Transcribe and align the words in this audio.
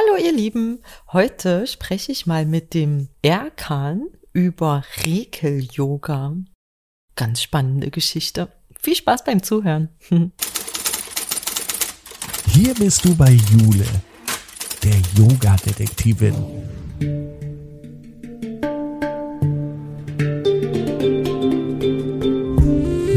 Hallo 0.00 0.16
ihr 0.16 0.32
Lieben, 0.32 0.78
heute 1.12 1.66
spreche 1.66 2.10
ich 2.10 2.24
mal 2.24 2.46
mit 2.46 2.72
dem 2.72 3.08
Erkan 3.20 4.06
über 4.32 4.82
Rekel-Yoga. 5.04 6.36
Ganz 7.16 7.42
spannende 7.42 7.90
Geschichte. 7.90 8.48
Viel 8.80 8.94
Spaß 8.94 9.24
beim 9.24 9.42
Zuhören. 9.42 9.90
Hier 12.46 12.72
bist 12.74 13.04
du 13.04 13.14
bei 13.14 13.32
Jule, 13.32 13.84
der 14.82 14.96
Yoga-Detektivin. 15.18 16.34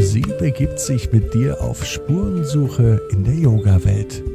Sie 0.00 0.26
begibt 0.38 0.80
sich 0.80 1.10
mit 1.12 1.32
dir 1.32 1.62
auf 1.62 1.86
Spurensuche 1.86 3.00
in 3.10 3.24
der 3.24 3.34
Yoga-Welt. 3.34 4.33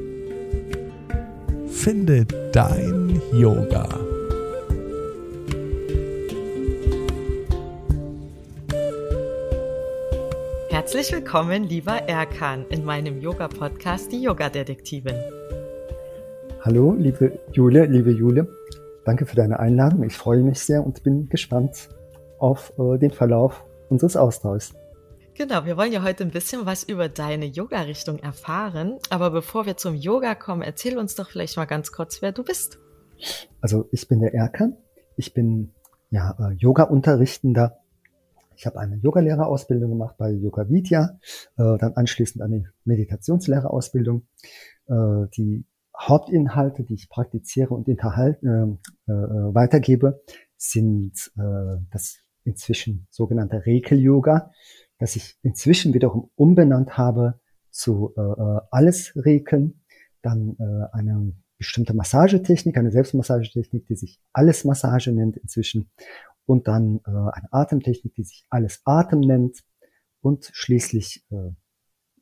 Finde 1.79 2.25
dein 2.51 3.21
Yoga. 3.31 3.87
Herzlich 10.69 11.13
willkommen, 11.13 11.63
lieber 11.63 11.93
Erkan, 11.93 12.65
in 12.69 12.83
meinem 12.83 13.21
Yoga-Podcast 13.21 14.11
Die 14.11 14.21
Yoga-Detektivin. 14.21 15.15
Hallo, 16.59 16.95
liebe 16.99 17.39
Jule, 17.53 17.85
liebe 17.85 18.11
Jule. 18.11 18.49
Danke 19.05 19.25
für 19.25 19.37
deine 19.37 19.57
Einladung. 19.59 20.03
Ich 20.03 20.17
freue 20.17 20.43
mich 20.43 20.59
sehr 20.59 20.85
und 20.85 21.01
bin 21.03 21.29
gespannt 21.29 21.87
auf 22.39 22.73
äh, 22.77 22.97
den 22.97 23.11
Verlauf 23.11 23.63
unseres 23.87 24.17
Austauschs. 24.17 24.73
Genau, 25.39 25.63
wir 25.63 25.77
wollen 25.77 25.93
ja 25.93 26.03
heute 26.03 26.25
ein 26.25 26.31
bisschen 26.31 26.65
was 26.65 26.83
über 26.83 27.07
deine 27.07 27.45
Yoga-Richtung 27.45 28.19
erfahren. 28.19 28.99
Aber 29.09 29.31
bevor 29.31 29.65
wir 29.65 29.77
zum 29.77 29.95
Yoga 29.95 30.35
kommen, 30.35 30.61
erzähl 30.61 30.97
uns 30.97 31.15
doch 31.15 31.29
vielleicht 31.29 31.55
mal 31.55 31.63
ganz 31.63 31.93
kurz, 31.93 32.21
wer 32.21 32.33
du 32.33 32.43
bist. 32.43 32.77
Also 33.61 33.87
ich 33.93 34.09
bin 34.09 34.19
der 34.19 34.33
Erkan. 34.33 34.75
Ich 35.15 35.33
bin 35.33 35.71
ja 36.09 36.35
äh, 36.37 36.55
Yoga-Unterrichtender. 36.55 37.77
Ich 38.57 38.65
habe 38.65 38.81
eine 38.81 38.97
Yogalehrerausbildung 38.97 39.91
gemacht 39.91 40.17
bei 40.17 40.29
Yoga 40.29 40.67
Vidya, 40.67 41.17
äh, 41.55 41.77
dann 41.77 41.93
anschließend 41.93 42.43
eine 42.43 42.73
Meditationslehrerausbildung. 42.83 44.27
Äh, 44.87 45.29
die 45.37 45.65
Hauptinhalte, 45.97 46.83
die 46.83 46.95
ich 46.95 47.07
praktiziere 47.07 47.73
und 47.73 47.87
interhalt, 47.87 48.43
äh, 48.43 48.47
äh, 48.47 48.75
weitergebe, 49.07 50.21
sind 50.57 51.31
äh, 51.37 51.79
das 51.91 52.17
inzwischen 52.43 53.07
sogenannte 53.09 53.65
Rekel-Yoga 53.65 54.51
das 54.99 55.15
ich 55.15 55.37
inzwischen 55.41 55.93
wiederum 55.93 56.29
umbenannt 56.35 56.97
habe 56.97 57.39
zu 57.71 58.13
äh, 58.15 58.21
äh, 58.21 58.61
alles 58.71 59.13
regeln, 59.15 59.81
dann 60.21 60.55
äh, 60.59 60.95
eine 60.95 61.33
bestimmte 61.57 61.93
Massagetechnik, 61.93 62.77
eine 62.77 62.91
Selbstmassagetechnik, 62.91 63.87
die 63.87 63.95
sich 63.95 64.21
alles 64.33 64.63
Massage 64.63 65.11
nennt 65.11 65.37
inzwischen 65.37 65.89
und 66.45 66.67
dann 66.67 66.99
äh, 67.05 67.09
eine 67.09 67.47
Atemtechnik, 67.51 68.13
die 68.15 68.23
sich 68.23 68.45
alles 68.49 68.81
Atem 68.85 69.21
nennt 69.21 69.63
und 70.21 70.49
schließlich 70.53 71.25
äh, 71.31 71.51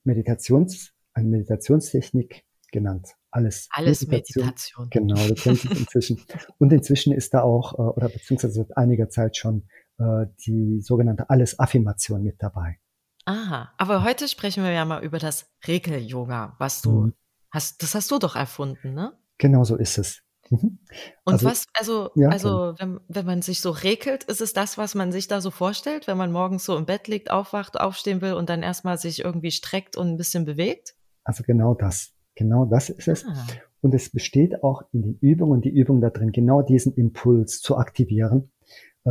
Meditations, 0.03 0.93
eine 1.13 1.29
Meditationstechnik 1.29 2.45
genannt 2.71 3.17
alles. 3.37 3.67
Alles 3.71 4.07
Meditation. 4.07 4.45
Meditation. 4.45 4.89
Genau, 4.89 5.27
das 5.27 5.41
kennt 5.41 5.59
sich 5.59 5.79
inzwischen. 5.79 6.21
Und 6.57 6.73
inzwischen 6.73 7.13
ist 7.13 7.33
da 7.33 7.41
auch, 7.41 7.73
äh, 7.73 7.81
oder 7.81 8.09
beziehungsweise 8.09 8.53
seit 8.53 8.77
einiger 8.77 9.09
Zeit 9.09 9.37
schon 9.37 9.67
die 9.99 10.81
sogenannte 10.81 11.29
Alles-Affirmation 11.29 12.23
mit 12.23 12.35
dabei. 12.39 12.79
Aha, 13.25 13.73
aber 13.77 14.03
heute 14.05 14.27
sprechen 14.29 14.63
wir 14.63 14.71
ja 14.71 14.85
mal 14.85 15.03
über 15.03 15.19
das 15.19 15.49
Regel-Yoga, 15.67 16.55
was 16.59 16.81
du 16.81 16.91
mhm. 16.91 17.13
hast, 17.51 17.83
das 17.83 17.93
hast 17.93 18.09
du 18.09 18.19
doch 18.19 18.37
erfunden, 18.37 18.93
ne? 18.93 19.13
Genau 19.37 19.65
so 19.65 19.75
ist 19.75 19.97
es. 19.97 20.21
Mhm. 20.49 20.79
Und 21.25 21.33
also, 21.33 21.45
was, 21.45 21.65
also, 21.73 22.09
ja, 22.15 22.29
also 22.29 22.73
wenn, 22.77 23.01
wenn 23.09 23.25
man 23.25 23.41
sich 23.41 23.59
so 23.59 23.71
regelt, 23.71 24.23
ist 24.23 24.39
es 24.39 24.53
das, 24.53 24.77
was 24.77 24.95
man 24.95 25.11
sich 25.11 25.27
da 25.27 25.41
so 25.41 25.51
vorstellt, 25.51 26.07
wenn 26.07 26.17
man 26.17 26.31
morgens 26.31 26.63
so 26.63 26.77
im 26.77 26.85
Bett 26.85 27.09
liegt, 27.09 27.29
aufwacht, 27.29 27.77
aufstehen 27.77 28.21
will 28.21 28.33
und 28.33 28.49
dann 28.49 28.63
erstmal 28.63 28.97
sich 28.97 29.25
irgendwie 29.25 29.51
streckt 29.51 29.97
und 29.97 30.07
ein 30.07 30.17
bisschen 30.17 30.45
bewegt? 30.45 30.95
Also 31.25 31.43
genau 31.43 31.73
das. 31.73 32.13
Genau 32.35 32.65
das 32.65 32.89
ist 32.89 33.09
es. 33.09 33.25
Ah. 33.25 33.45
Und 33.81 33.93
es 33.93 34.09
besteht 34.09 34.63
auch 34.63 34.83
in 34.93 35.01
den 35.01 35.17
Übungen, 35.19 35.61
die 35.61 35.69
Übung 35.69 35.99
da 35.99 36.11
drin, 36.11 36.31
genau 36.31 36.61
diesen 36.61 36.93
Impuls 36.93 37.59
zu 37.59 37.77
aktivieren 37.77 38.51
äh, 38.56 38.56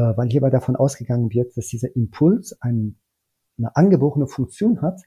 weil 0.01 0.29
hierbei 0.29 0.51
davon 0.51 0.77
ausgegangen 0.77 1.31
wird, 1.31 1.57
dass 1.57 1.69
dieser 1.69 1.95
Impuls 1.95 2.57
ein, 2.61 2.97
eine 3.59 3.75
angeborene 3.77 4.27
Funktion 4.27 4.83
hat, 4.83 5.01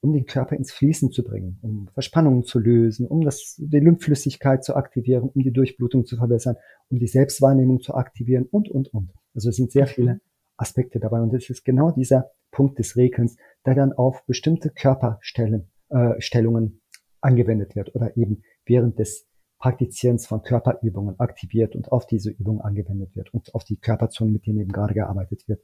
um 0.00 0.12
den 0.12 0.26
Körper 0.26 0.56
ins 0.56 0.72
Fließen 0.72 1.12
zu 1.12 1.22
bringen, 1.22 1.58
um 1.62 1.88
Verspannungen 1.94 2.42
zu 2.42 2.58
lösen, 2.58 3.06
um 3.06 3.20
das, 3.20 3.54
die 3.58 3.78
Lymphflüssigkeit 3.78 4.64
zu 4.64 4.74
aktivieren, 4.74 5.30
um 5.32 5.42
die 5.42 5.52
Durchblutung 5.52 6.06
zu 6.06 6.16
verbessern, 6.16 6.56
um 6.88 6.98
die 6.98 7.06
Selbstwahrnehmung 7.06 7.80
zu 7.80 7.94
aktivieren 7.94 8.46
und, 8.50 8.68
und, 8.68 8.92
und. 8.92 9.12
Also 9.34 9.48
es 9.48 9.56
sind 9.56 9.70
sehr 9.70 9.86
viele 9.86 10.20
Aspekte 10.56 10.98
dabei 10.98 11.20
und 11.20 11.32
es 11.34 11.48
ist 11.48 11.64
genau 11.64 11.92
dieser 11.92 12.30
Punkt 12.50 12.78
des 12.78 12.96
Regelns, 12.96 13.36
der 13.64 13.74
dann 13.74 13.92
auf 13.92 14.26
bestimmte 14.26 14.70
Körperstellen, 14.70 15.70
äh, 15.88 16.20
Stellungen 16.20 16.80
angewendet 17.20 17.76
wird 17.76 17.94
oder 17.94 18.16
eben 18.16 18.42
während 18.66 18.98
des 18.98 19.28
Praktizierens 19.62 20.26
von 20.26 20.42
Körperübungen 20.42 21.20
aktiviert 21.20 21.76
und 21.76 21.92
auf 21.92 22.08
diese 22.08 22.30
Übung 22.30 22.60
angewendet 22.60 23.14
wird 23.14 23.32
und 23.32 23.54
auf 23.54 23.62
die 23.62 23.76
Körperzonen, 23.76 24.32
mit 24.32 24.44
denen 24.44 24.58
eben 24.58 24.72
gerade 24.72 24.92
gearbeitet 24.92 25.46
wird. 25.46 25.62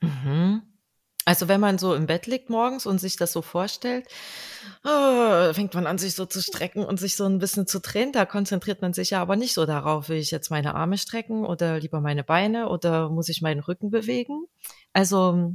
Mhm. 0.00 0.62
Also 1.26 1.46
wenn 1.46 1.60
man 1.60 1.76
so 1.76 1.94
im 1.94 2.06
Bett 2.06 2.26
liegt 2.26 2.48
morgens 2.48 2.86
und 2.86 2.98
sich 2.98 3.16
das 3.16 3.32
so 3.32 3.42
vorstellt, 3.42 4.08
oh, 4.82 5.52
fängt 5.52 5.74
man 5.74 5.86
an, 5.86 5.98
sich 5.98 6.14
so 6.14 6.24
zu 6.24 6.40
strecken 6.40 6.86
und 6.86 6.98
sich 6.98 7.16
so 7.16 7.26
ein 7.26 7.38
bisschen 7.38 7.66
zu 7.66 7.80
drehen. 7.80 8.12
Da 8.12 8.24
konzentriert 8.24 8.80
man 8.80 8.94
sich 8.94 9.10
ja 9.10 9.20
aber 9.20 9.36
nicht 9.36 9.52
so 9.52 9.66
darauf, 9.66 10.08
will 10.08 10.16
ich 10.16 10.30
jetzt 10.30 10.50
meine 10.50 10.74
Arme 10.74 10.96
strecken 10.96 11.44
oder 11.44 11.80
lieber 11.80 12.00
meine 12.00 12.24
Beine 12.24 12.70
oder 12.70 13.10
muss 13.10 13.28
ich 13.28 13.42
meinen 13.42 13.60
Rücken 13.60 13.90
bewegen. 13.90 14.46
Also 14.94 15.54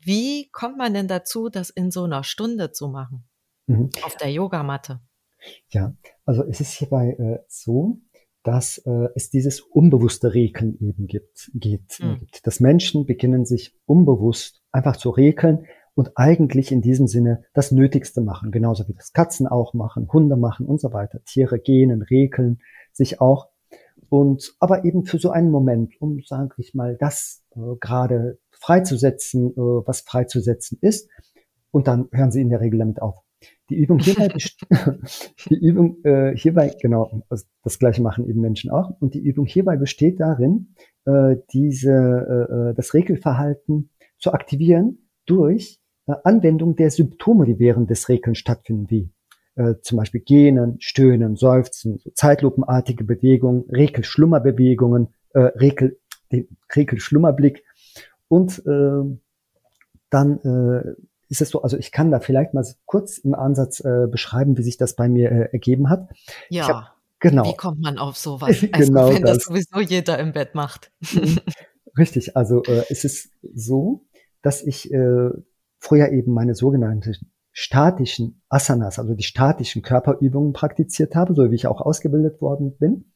wie 0.00 0.50
kommt 0.50 0.76
man 0.76 0.92
denn 0.92 1.08
dazu, 1.08 1.48
das 1.48 1.70
in 1.70 1.90
so 1.90 2.04
einer 2.04 2.24
Stunde 2.24 2.72
zu 2.72 2.88
machen? 2.88 3.24
Mhm. 3.68 3.88
Auf 4.02 4.16
der 4.16 4.30
Yogamatte. 4.30 5.00
Ja, 5.68 5.94
also 6.24 6.44
es 6.44 6.60
ist 6.60 6.72
hierbei 6.72 7.16
äh, 7.18 7.38
so, 7.48 8.00
dass 8.42 8.78
äh, 8.78 9.08
es 9.14 9.30
dieses 9.30 9.60
unbewusste 9.60 10.32
Regeln 10.32 10.78
eben 10.80 11.06
gibt, 11.06 11.50
geht, 11.54 11.98
mhm. 12.00 12.18
gibt. 12.20 12.46
Dass 12.46 12.60
Menschen 12.60 13.04
beginnen 13.04 13.44
sich 13.44 13.76
unbewusst 13.86 14.62
einfach 14.70 14.96
zu 14.96 15.10
regeln 15.10 15.66
und 15.94 16.12
eigentlich 16.14 16.70
in 16.70 16.80
diesem 16.80 17.08
Sinne 17.08 17.42
das 17.54 17.72
Nötigste 17.72 18.20
machen, 18.20 18.52
genauso 18.52 18.86
wie 18.86 18.94
das 18.94 19.12
Katzen 19.12 19.46
auch 19.48 19.74
machen, 19.74 20.08
Hunde 20.12 20.36
machen 20.36 20.66
und 20.66 20.80
so 20.80 20.92
weiter. 20.92 21.24
Tiere 21.24 21.58
gähnen, 21.58 22.02
regeln 22.02 22.60
sich 22.92 23.20
auch. 23.20 23.48
Und 24.08 24.54
aber 24.60 24.84
eben 24.84 25.04
für 25.04 25.18
so 25.18 25.30
einen 25.30 25.50
Moment, 25.50 26.00
um, 26.00 26.20
sage 26.24 26.54
ich 26.58 26.74
mal, 26.74 26.96
das 26.96 27.42
äh, 27.56 27.76
gerade 27.80 28.38
freizusetzen, 28.50 29.52
äh, 29.52 29.56
was 29.56 30.02
freizusetzen 30.02 30.78
ist. 30.80 31.10
Und 31.72 31.88
dann 31.88 32.08
hören 32.12 32.30
sie 32.30 32.42
in 32.42 32.50
der 32.50 32.60
Regel 32.60 32.78
damit 32.78 33.02
auf. 33.02 33.25
Die 33.70 33.76
Übung 33.76 33.98
hierbei, 33.98 34.28
die 35.50 35.58
Übung 35.58 36.04
äh, 36.04 36.36
hierbei, 36.36 36.74
genau, 36.80 37.22
also 37.28 37.46
das 37.62 37.78
gleiche 37.78 38.02
machen 38.02 38.28
eben 38.28 38.40
Menschen 38.40 38.70
auch. 38.70 38.90
Und 39.00 39.14
die 39.14 39.20
Übung 39.20 39.46
hierbei 39.46 39.76
besteht 39.76 40.20
darin, 40.20 40.74
äh, 41.04 41.36
diese, 41.52 41.90
äh, 41.92 42.70
äh, 42.70 42.74
das 42.74 42.94
Regelverhalten 42.94 43.90
zu 44.18 44.32
aktivieren 44.32 45.08
durch 45.26 45.80
äh, 46.06 46.14
Anwendung 46.24 46.76
der 46.76 46.90
Symptome, 46.90 47.46
die 47.46 47.58
während 47.58 47.90
des 47.90 48.08
Regeln 48.08 48.34
stattfinden, 48.34 48.90
wie 48.90 49.10
äh, 49.56 49.74
zum 49.82 49.98
Beispiel 49.98 50.20
Gähnen, 50.20 50.76
Stöhnen, 50.80 51.34
Seufzen, 51.36 51.98
so 51.98 52.10
zeitlupenartige 52.10 53.04
Bewegungen, 53.04 53.64
Regelschlummerbewegungen, 53.70 55.08
äh, 55.34 55.40
Regel, 55.40 55.98
den 56.30 56.48
Regelschlummerblick 56.74 57.64
und 58.28 58.58
äh, 58.66 59.18
dann 60.10 60.38
äh, 60.40 60.94
ist 61.28 61.40
es 61.40 61.50
so, 61.50 61.62
also 61.62 61.76
ich 61.76 61.92
kann 61.92 62.10
da 62.10 62.20
vielleicht 62.20 62.54
mal 62.54 62.64
kurz 62.84 63.18
im 63.18 63.34
Ansatz 63.34 63.80
äh, 63.80 64.06
beschreiben, 64.10 64.56
wie 64.56 64.62
sich 64.62 64.76
das 64.76 64.94
bei 64.94 65.08
mir 65.08 65.30
äh, 65.30 65.48
ergeben 65.52 65.90
hat. 65.90 66.10
Ja. 66.48 66.68
Hab, 66.68 66.96
genau. 67.18 67.44
Wie 67.44 67.56
kommt 67.56 67.80
man 67.80 67.98
auf 67.98 68.16
sowas? 68.16 68.64
Also, 68.72 68.92
genau 68.92 69.12
wenn 69.12 69.22
das. 69.22 69.38
das 69.38 69.44
sowieso 69.44 69.80
jeder 69.80 70.18
im 70.18 70.32
Bett 70.32 70.54
macht. 70.54 70.92
Mhm. 71.12 71.38
Richtig, 71.98 72.36
also 72.36 72.62
äh, 72.64 72.84
es 72.90 73.04
ist 73.04 73.30
so, 73.54 74.04
dass 74.42 74.62
ich 74.62 74.92
äh, 74.92 75.30
früher 75.78 76.10
eben 76.10 76.32
meine 76.32 76.54
sogenannten 76.54 77.16
statischen 77.52 78.42
Asanas, 78.50 78.98
also 78.98 79.14
die 79.14 79.22
statischen 79.22 79.80
Körperübungen 79.80 80.52
praktiziert 80.52 81.14
habe, 81.14 81.34
so 81.34 81.50
wie 81.50 81.54
ich 81.54 81.66
auch 81.66 81.80
ausgebildet 81.80 82.42
worden 82.42 82.76
bin. 82.76 83.12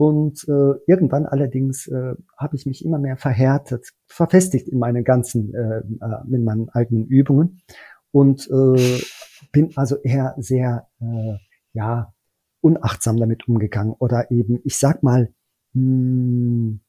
Und 0.00 0.48
äh, 0.48 0.80
irgendwann 0.86 1.26
allerdings 1.26 1.86
äh, 1.86 2.14
habe 2.38 2.56
ich 2.56 2.64
mich 2.64 2.86
immer 2.86 2.98
mehr 2.98 3.18
verhärtet, 3.18 3.90
verfestigt 4.06 4.66
in 4.66 4.78
meinen 4.78 5.04
ganzen, 5.04 5.52
äh, 5.52 5.80
äh, 5.80 6.34
in 6.34 6.42
meinen 6.42 6.70
eigenen 6.70 7.06
Übungen 7.06 7.60
und 8.10 8.48
äh, 8.50 8.98
bin 9.52 9.76
also 9.76 9.96
eher 9.96 10.34
sehr, 10.38 10.88
äh, 11.02 11.36
ja, 11.74 12.14
unachtsam 12.62 13.18
damit 13.18 13.46
umgegangen 13.46 13.92
oder 13.98 14.30
eben, 14.30 14.60
ich 14.64 14.78
sag 14.78 15.02
mal, 15.02 15.34
mh, 15.74 15.82
hm, 15.82 16.80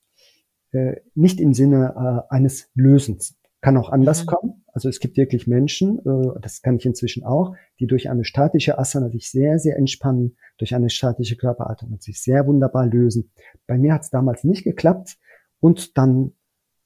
äh, 0.72 1.02
nicht 1.14 1.42
im 1.42 1.54
Sinne 1.54 1.94
äh, 2.30 2.34
eines 2.34 2.70
Lösens. 2.76 3.38
Kann 3.62 3.78
auch 3.78 3.90
anders 3.90 4.24
mhm. 4.24 4.28
kommen. 4.28 4.66
Also 4.74 4.90
es 4.90 5.00
gibt 5.00 5.18
wirklich 5.18 5.48
Menschen, 5.48 6.00
äh, 6.00 6.40
das 6.42 6.62
kann 6.62 6.78
ich 6.78 6.86
inzwischen 6.86 7.24
auch, 7.24 7.56
die 7.80 7.88
durch 7.88 8.10
eine 8.10 8.26
statische 8.26 8.80
Asana 8.80 9.10
sich 9.10 9.30
sehr, 9.30 9.60
sehr 9.60 9.78
entspannen, 9.78 10.38
durch 10.58 10.74
eine 10.74 10.90
statische 10.90 11.38
Körperhaltung 11.38 11.92
und 11.92 12.02
sich 12.02 12.22
sehr 12.22 12.48
wunderbar 12.48 12.88
lösen. 12.88 13.32
Bei 13.68 13.78
mir 13.78 13.94
hat 13.94 14.02
es 14.02 14.10
damals 14.10 14.44
nicht 14.44 14.64
geklappt 14.64 15.18
und 15.60 15.98
dann, 15.98 16.34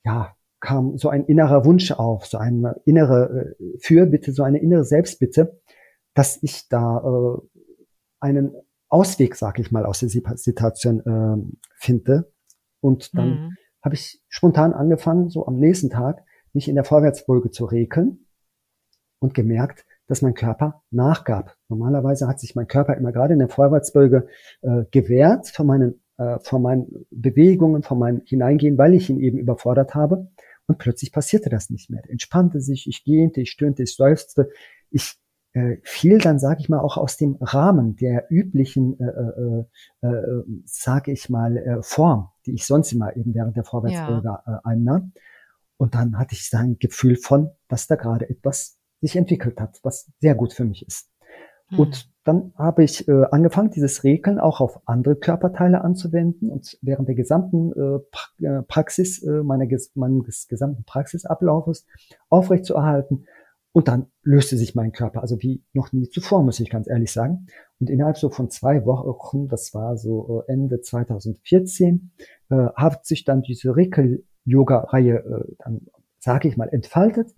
ja, 0.04 0.36
kam 0.60 0.98
so 0.98 1.10
ein 1.10 1.25
innerer 1.25 1.63
Wunsch 1.63 1.92
auf, 1.92 2.25
so 2.25 2.38
eine 2.38 2.81
innere 2.86 3.56
äh, 3.60 3.78
Fürbitte, 3.80 4.31
so 4.31 4.44
eine 4.44 4.60
innere 4.60 4.83
Selbstbitte, 4.83 5.62
dass 6.13 6.42
ich 6.42 6.68
da 6.69 6.98
äh, 6.98 7.38
einen 8.19 8.56
Ausweg, 8.89 9.36
sag 9.36 9.60
ich 9.60 9.71
mal, 9.71 9.86
aus 9.86 10.00
der 10.00 10.10
Situation 10.10 11.00
äh, 11.01 11.56
finde. 11.78 12.31
Und 12.81 13.16
dann 13.18 13.30
mhm. 13.30 13.57
habe 13.83 13.95
ich 13.95 14.24
spontan 14.28 14.74
angefangen, 14.74 15.30
so 15.30 15.45
am 15.45 15.57
nächsten 15.57 15.89
Tag 15.89 16.24
mich 16.56 16.68
in 16.68 16.75
der 16.75 16.84
Vorwärtsbeuge 16.84 17.52
zu 17.52 17.66
regeln 17.66 18.25
und 19.19 19.34
gemerkt, 19.34 19.86
dass 20.07 20.22
mein 20.22 20.34
Körper 20.34 20.84
nachgab. 20.92 21.56
Normalerweise 21.69 22.28
hat 22.28 22.40
sich 22.40 22.56
mein 22.56 22.68
Körper 22.68 22.96
immer 22.96 23.12
gerade 23.12 23.34
in 23.34 23.40
der 23.40 23.50
Vorwärtsbeuge 23.50 24.28
äh, 24.62 24.84
gewehrt 24.92 25.48
von 25.50 25.68
meinen, 25.68 26.02
äh, 26.18 26.40
von 26.40 26.62
meinen 26.62 27.06
Bewegungen, 27.10 27.84
von 27.84 28.00
meinem 28.00 28.22
Hineingehen, 28.25 28.78
weil 28.78 28.94
ich 28.94 29.10
ihn 29.10 29.19
eben 29.19 29.38
überfordert 29.38 29.96
habe. 29.96 30.28
Und 30.68 30.78
plötzlich 30.80 31.12
passierte 31.12 31.50
das 31.50 31.69
nicht 31.69 31.90
mehr. 31.90 32.02
Er 32.04 32.12
entspannte 32.12 32.60
sich, 32.60 32.88
ich 32.88 33.04
gähnte, 33.04 33.42
ich 33.42 33.52
stöhnte, 33.52 33.84
ich 33.84 33.96
seufzte. 33.96 34.50
Ich 34.90 35.16
äh, 35.54 35.78
fiel 35.84 36.18
dann, 36.18 36.40
sage 36.40 36.60
ich 36.60 36.69
mal, 36.69 36.80
auch 36.80 36.98
aus 36.98 37.18
dem 37.18 37.38
Rahmen 37.40 37.96
der 37.96 38.25
üblichen, 38.30 39.00
äh, 39.00 39.06
äh, 39.06 40.07
äh, 40.07 40.44
sage 40.66 41.12
ich 41.12 41.30
mal, 41.30 41.57
äh, 41.57 41.81
Form, 41.81 42.30
die 42.46 42.54
ich 42.54 42.66
sonst 42.66 42.92
immer 42.92 43.16
eben 43.16 43.34
während 43.34 43.56
der 43.56 43.63
Vorwärtsbürger 43.63 44.44
ja. 44.46 44.57
äh, 44.57 44.60
einnahm. 44.69 45.13
Und 45.77 45.95
dann 45.95 46.18
hatte 46.18 46.36
ich 46.36 46.50
ein 46.54 46.77
Gefühl 46.80 47.16
von, 47.16 47.51
dass 47.68 47.88
da 47.88 47.95
gerade 47.95 48.30
etwas 48.30 48.77
sich 49.01 49.16
entwickelt 49.16 49.60
hat, 49.60 49.80
was 49.83 50.12
sehr 50.19 50.36
gut 50.36 50.54
für 50.54 50.66
mich 50.66 50.86
ist. 50.88 51.12
Hm. 51.68 51.80
Und 51.80 52.10
dann 52.24 52.54
habe 52.56 52.83
ich 52.83 53.07
äh, 53.07 53.25
angefangen, 53.31 53.72
dieses 53.72 54.04
Regeln 54.04 54.39
auch 54.39 54.62
auf 54.62 54.80
andere 54.86 55.16
Körperteile 55.16 55.81
anzuwenden 55.81 56.50
und 56.50 56.77
während 56.81 57.07
der 57.07 57.16
gesamten 57.16 57.72
äh, 57.74 58.45
äh 58.45 58.63
Praxis, 58.63 59.22
äh, 59.22 59.44
meiner, 59.44 59.68
meines 59.94 60.48
gesamten 60.48 60.83
Praxisablaufes 60.86 61.86
aufrechtzuerhalten 62.30 63.25
und 63.75 63.89
dann 63.89 64.07
löste 64.24 64.57
sich 64.57 64.74
mein 64.74 64.94
Körper, 64.94 65.21
also 65.21 65.42
wie 65.42 65.62
noch 65.74 65.92
nie 65.92 66.07
zuvor, 66.07 66.44
muss 66.44 66.62
ich 66.62 66.69
ganz 66.69 66.88
ehrlich 66.88 67.12
sagen. 67.12 67.48
Und 67.80 67.89
innerhalb 67.89 68.18
so 68.18 68.30
von 68.30 68.50
zwei 68.50 68.86
Wochen, 68.86 69.50
das 69.50 69.74
war 69.74 69.98
so 69.98 70.44
äh, 70.48 70.54
Ende 70.54 70.80
2014, 70.80 72.12
äh, 72.50 72.56
hat 72.75 73.06
sich 73.06 73.25
dann 73.25 73.42
diese 73.42 73.75
Rekel-Yoga-Reihe 74.45 75.15
äh, 75.15 75.56
dann, 75.59 75.81
sage 76.19 76.47
ich 76.47 76.57
mal, 76.57 76.69
entfaltet. 76.69 77.33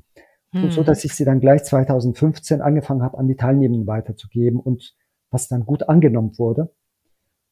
Hm. 0.51 0.65
Und 0.65 0.71
so, 0.71 0.81
hm. 0.81 0.85
dass 0.85 1.03
ich 1.03 1.13
sie 1.13 1.25
dann 1.25 1.39
gleich 1.39 1.63
2015 1.63 2.61
angefangen 2.61 3.03
habe, 3.03 3.17
an 3.17 3.27
die 3.27 3.35
Teilnehmenden 3.35 3.87
weiterzugeben 3.87 4.59
und 4.59 4.95
was 5.29 5.47
dann 5.47 5.65
gut 5.65 5.89
angenommen 5.89 6.37
wurde. 6.37 6.73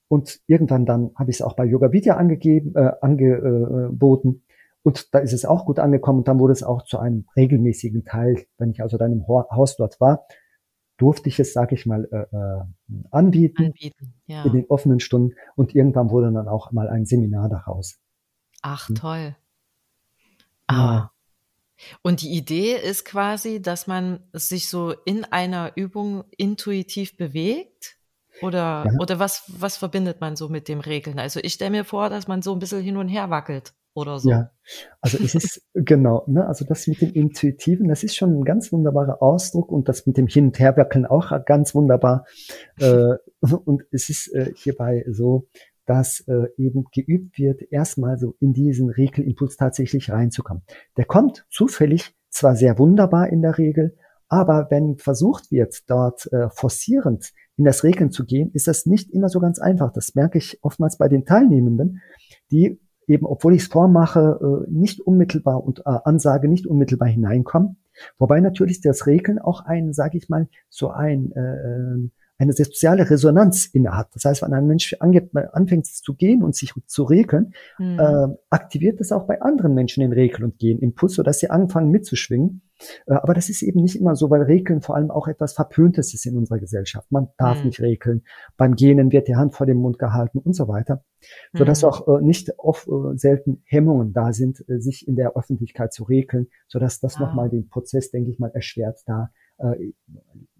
Und 0.08 0.40
irgendwann 0.48 0.86
dann 0.86 1.12
habe 1.16 1.32
ich 1.32 1.38
es 1.38 1.42
auch 1.42 1.56
bei 1.56 1.66
Yoga 1.66 1.92
Vidya 1.92 2.16
angegeben, 2.16 2.74
äh, 2.76 2.92
angeboten. 3.02 4.44
Und 4.84 5.14
da 5.14 5.20
ist 5.20 5.34
es 5.34 5.46
auch 5.46 5.66
gut 5.66 5.80
angekommen 5.80 6.20
und 6.20 6.28
dann 6.28 6.40
wurde 6.40 6.54
es 6.54 6.62
auch 6.62 6.84
zu 6.84 7.00
einem 7.00 7.26
regelmäßigen 7.36 8.06
Teil. 8.06 8.46
Wenn 8.60 8.70
ich 8.70 8.82
also 8.82 8.98
dann 8.98 9.12
im 9.12 9.28
Haus 9.28 9.78
dort 9.78 10.00
war, 10.00 10.28
durfte 10.98 11.28
ich 11.28 11.40
es, 11.40 11.54
sage 11.54 11.74
ich 11.76 11.88
mal, 11.88 12.08
äh, 12.12 12.36
äh, 12.36 12.64
anbieten, 13.10 13.66
anbieten 13.66 14.14
ja. 14.28 14.46
in 14.46 14.54
den 14.54 14.66
offenen 14.70 15.00
Stunden. 15.00 15.36
Und 15.56 15.74
irgendwann 15.74 16.12
wurde 16.12 16.32
dann 16.32 16.48
auch 16.48 16.72
mal 16.72 16.88
ein 16.88 17.06
Seminar 17.06 17.50
daraus. 17.50 18.00
Ach, 18.62 18.88
hm. 18.88 18.96
toll. 18.96 19.36
Ah. 20.68 21.10
Und 22.02 22.22
die 22.22 22.32
Idee 22.32 22.76
ist 22.76 23.06
quasi, 23.06 23.62
dass 23.62 23.88
man 23.88 24.20
sich 24.34 24.70
so 24.70 24.94
in 25.06 25.26
einer 25.26 25.74
Übung 25.76 26.24
intuitiv 26.38 27.18
bewegt? 27.18 27.98
Oder, 28.42 28.86
ja. 28.86 29.00
oder 29.00 29.20
was, 29.20 29.44
was 29.48 29.78
verbindet 29.78 30.20
man 30.20 30.36
so 30.36 30.50
mit 30.50 30.68
dem 30.68 30.82
Regeln? 30.82 31.20
Also 31.20 31.40
ich 31.42 31.54
stelle 31.54 31.72
mir 31.72 31.86
vor, 31.86 32.10
dass 32.10 32.28
man 32.28 32.42
so 32.42 32.52
ein 32.52 32.60
bisschen 32.60 32.82
hin 32.82 32.98
und 32.98 33.08
her 33.08 33.30
wackelt 33.30 33.74
oder 33.94 34.20
so. 34.20 34.30
Ja, 34.30 34.52
also 35.00 35.18
es 35.24 35.36
ist 35.36 35.62
genau, 35.74 36.26
ne, 36.28 36.46
also 36.46 36.66
das 36.66 36.86
mit 36.88 37.02
dem 37.02 37.14
Intuitiven, 37.14 37.88
das 37.88 38.04
ist 38.04 38.16
schon 38.16 38.38
ein 38.38 38.44
ganz 38.44 38.74
wunderbarer 38.74 39.22
Ausdruck 39.22 39.72
und 39.72 39.88
das 39.88 40.06
mit 40.06 40.18
dem 40.18 40.28
Hin- 40.28 40.48
und 40.48 40.60
Herwerkeln 40.60 41.06
auch 41.06 41.32
ganz 41.46 41.74
wunderbar. 41.74 42.26
Äh, 42.78 43.16
und 43.40 43.84
es 43.92 44.10
ist 44.10 44.34
äh, 44.34 44.52
hierbei 44.54 45.06
so, 45.08 45.48
dass 45.86 46.22
äh, 46.28 46.48
eben 46.58 46.86
geübt 46.94 47.38
wird, 47.38 47.62
erstmal 47.72 48.18
so 48.18 48.36
in 48.40 48.54
diesen 48.54 48.90
Regelimpuls 48.90 49.58
tatsächlich 49.58 50.12
reinzukommen. 50.12 50.64
Der 50.98 51.06
kommt 51.06 51.46
zufällig 51.50 52.16
zwar 52.30 52.56
sehr 52.56 52.78
wunderbar 52.80 53.30
in 53.30 53.42
der 53.42 53.58
Regel, 53.58 53.96
aber 54.28 54.68
wenn 54.70 54.98
versucht 54.98 55.52
wird, 55.52 55.90
dort 55.90 56.32
äh, 56.34 56.50
forcierend 56.50 57.32
in 57.58 57.64
das 57.64 57.84
Regeln 57.84 58.12
zu 58.12 58.26
gehen, 58.26 58.52
ist 58.54 58.68
das 58.68 58.86
nicht 58.86 59.12
immer 59.12 59.30
so 59.30 59.40
ganz 59.40 59.60
einfach. 59.60 59.94
Das 59.94 60.16
merke 60.16 60.38
ich 60.38 60.60
oftmals 60.62 60.98
bei 60.98 61.08
den 61.08 61.26
Teilnehmenden, 61.26 62.02
die 62.52 62.80
eben, 63.08 63.26
obwohl 63.26 63.54
ich 63.54 63.64
es 63.64 63.68
vormache, 63.68 64.66
äh, 64.68 64.72
nicht 64.72 65.00
unmittelbar 65.00 65.64
und 65.64 65.80
äh, 65.80 66.00
Ansage 66.04 66.50
nicht 66.50 66.68
unmittelbar 66.68 67.08
hineinkommen. 67.08 67.78
Wobei 68.18 68.40
natürlich 68.40 68.82
das 68.82 69.08
Regeln 69.08 69.40
auch 69.40 69.62
ein, 69.62 69.94
sage 69.94 70.18
ich 70.18 70.28
mal, 70.28 70.48
so 70.70 70.90
ein 70.90 71.32
äh, 71.32 72.10
eine 72.38 72.54
soziale 72.54 73.10
Resonanz 73.10 73.66
innehat. 73.66 74.10
Das 74.14 74.26
heißt, 74.26 74.42
wenn 74.42 74.54
ein 74.54 74.68
Mensch 74.68 74.96
anfängt 75.00 75.86
zu 75.86 76.16
gehen 76.16 76.44
und 76.44 76.56
sich 76.56 76.74
zu 76.86 77.04
regeln, 77.04 77.54
mhm. 77.80 78.00
äh, 78.00 78.28
aktiviert 78.50 79.00
das 79.00 79.12
auch 79.12 79.26
bei 79.26 79.42
anderen 79.42 79.74
Menschen 79.74 80.02
den 80.02 80.12
Regeln 80.12 80.44
und 80.44 80.58
Gehen 80.58 80.80
Impuls, 80.80 81.14
sodass 81.14 81.40
sie 81.40 81.50
anfangen 81.50 81.92
mitzuschwingen. 81.92 82.62
Äh, 83.08 83.14
aber 83.14 83.34
das 83.34 83.50
ist 83.50 83.62
eben 83.62 83.82
nicht 83.82 83.96
immer 83.96 84.16
so, 84.16 84.30
weil 84.30 84.42
Regeln 84.42 84.82
vor 84.82 84.96
allem 84.96 85.12
auch 85.12 85.28
etwas 85.28 85.54
Verpöntes 85.54 86.14
ist 86.14 86.26
in 86.26 86.38
unserer 86.38 86.60
Gesellschaft. 86.60 87.10
Man 87.10 87.30
darf 87.38 87.60
mhm. 87.60 87.68
nicht 87.68 87.80
regeln. 87.80 88.24
Beim 88.58 88.76
Gähnen 88.76 89.12
wird 89.12 89.30
die 89.30 89.36
Hand 89.36 89.56
vor 89.56 89.66
dem 89.66 89.78
Mund 89.78 89.98
gehalten 89.98 90.40
und 90.40 90.54
so 90.54 90.68
weiter. 90.68 91.04
Sodass 91.54 91.84
mhm. 91.84 91.88
auch 91.88 92.08
äh, 92.08 92.22
nicht 92.22 92.52
oft 92.58 92.88
äh, 92.88 93.18
selten 93.18 93.64
Hemmungen 93.66 94.12
da 94.12 94.34
sind, 94.34 94.64
äh, 94.68 94.80
sich 94.80 95.08
in 95.08 95.16
der 95.16 95.38
Öffentlichkeit 95.38 95.94
zu 95.94 96.04
regeln, 96.04 96.48
sodass 96.68 97.00
das 97.00 97.16
ah. 97.16 97.22
nochmal 97.22 97.50
den 97.50 97.70
Prozess, 97.70 98.12
denke 98.12 98.30
ich 98.30 98.40
mal, 98.40 98.52
erschwert, 98.54 99.00
da 99.06 99.32
äh, 99.58 99.94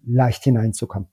leicht 0.06 0.44
hineinzukommen. 0.44 1.08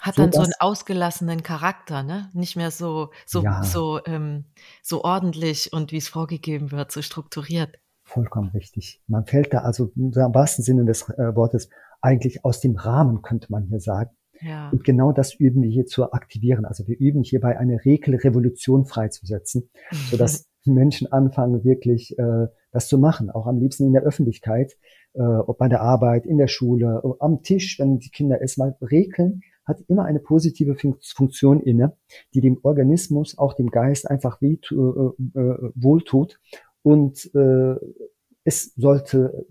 Hat 0.00 0.16
so 0.16 0.22
dann 0.22 0.32
so 0.32 0.40
einen 0.40 0.52
ausgelassenen 0.58 1.42
Charakter, 1.42 2.02
ne? 2.02 2.30
Nicht 2.32 2.56
mehr 2.56 2.70
so, 2.70 3.10
so, 3.26 3.42
ja. 3.42 3.62
so, 3.62 4.00
ähm, 4.06 4.44
so 4.82 5.04
ordentlich 5.04 5.72
und 5.72 5.92
wie 5.92 5.98
es 5.98 6.08
vorgegeben 6.08 6.70
wird, 6.70 6.92
so 6.92 7.02
strukturiert. 7.02 7.78
Vollkommen 8.04 8.50
richtig. 8.50 9.02
Man 9.06 9.26
fällt 9.26 9.54
da 9.54 9.58
also 9.58 9.92
im 9.96 10.14
wahrsten 10.14 10.64
Sinne 10.64 10.84
des 10.84 11.08
äh, 11.10 11.34
Wortes 11.34 11.68
eigentlich 12.00 12.44
aus 12.44 12.60
dem 12.60 12.76
Rahmen, 12.76 13.22
könnte 13.22 13.48
man 13.50 13.64
hier 13.64 13.80
sagen. 13.80 14.10
Ja. 14.42 14.70
Und 14.70 14.84
genau 14.84 15.12
das 15.12 15.34
üben 15.34 15.62
wir 15.62 15.70
hier 15.70 15.86
zu 15.86 16.12
aktivieren. 16.12 16.64
Also 16.64 16.86
wir 16.88 16.98
üben 16.98 17.22
hierbei 17.22 17.58
eine 17.58 17.84
Regelrevolution 17.84 18.86
freizusetzen, 18.86 19.70
sodass 20.10 20.46
Menschen 20.64 21.10
anfangen, 21.12 21.64
wirklich 21.64 22.18
äh, 22.18 22.46
das 22.72 22.88
zu 22.88 22.98
machen, 22.98 23.30
auch 23.30 23.46
am 23.46 23.58
liebsten 23.58 23.86
in 23.86 23.92
der 23.92 24.02
Öffentlichkeit, 24.02 24.76
äh, 25.14 25.22
ob 25.22 25.58
bei 25.58 25.68
der 25.68 25.80
Arbeit, 25.80 26.26
in 26.26 26.38
der 26.38 26.48
Schule, 26.48 27.02
am 27.20 27.42
Tisch, 27.42 27.78
wenn 27.78 27.98
die 27.98 28.10
Kinder 28.10 28.40
es 28.42 28.56
mal 28.56 28.76
regeln, 28.80 29.40
hat 29.70 29.80
immer 29.88 30.04
eine 30.04 30.20
positive 30.20 30.76
Funktion 31.00 31.60
inne, 31.60 31.96
die 32.34 32.40
dem 32.40 32.58
Organismus, 32.62 33.38
auch 33.38 33.54
dem 33.54 33.70
Geist 33.70 34.10
einfach 34.10 34.40
weh, 34.42 34.58
äh, 34.70 34.74
äh, 34.74 35.72
wohltut. 35.74 36.38
Und 36.82 37.30
äh, 37.34 37.76
es 38.44 38.74
sollte 38.74 39.46